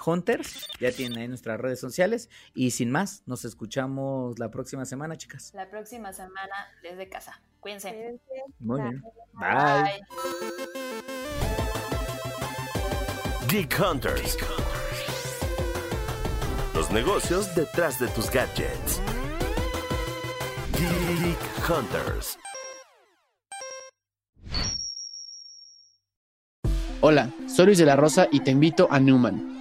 [0.79, 2.29] Ya tienen ahí nuestras redes sociales.
[2.53, 5.51] Y sin más, nos escuchamos la próxima semana, chicas.
[5.53, 7.41] La próxima semana desde casa.
[7.59, 8.19] Cuídense.
[8.59, 9.03] Muy bien.
[9.33, 10.01] Bye.
[13.47, 14.37] Geek Hunters.
[16.73, 19.01] Los negocios detrás de tus gadgets.
[20.73, 22.37] Geek Hunters.
[27.01, 29.60] Hola, soy Luis de la Rosa y te invito a Newman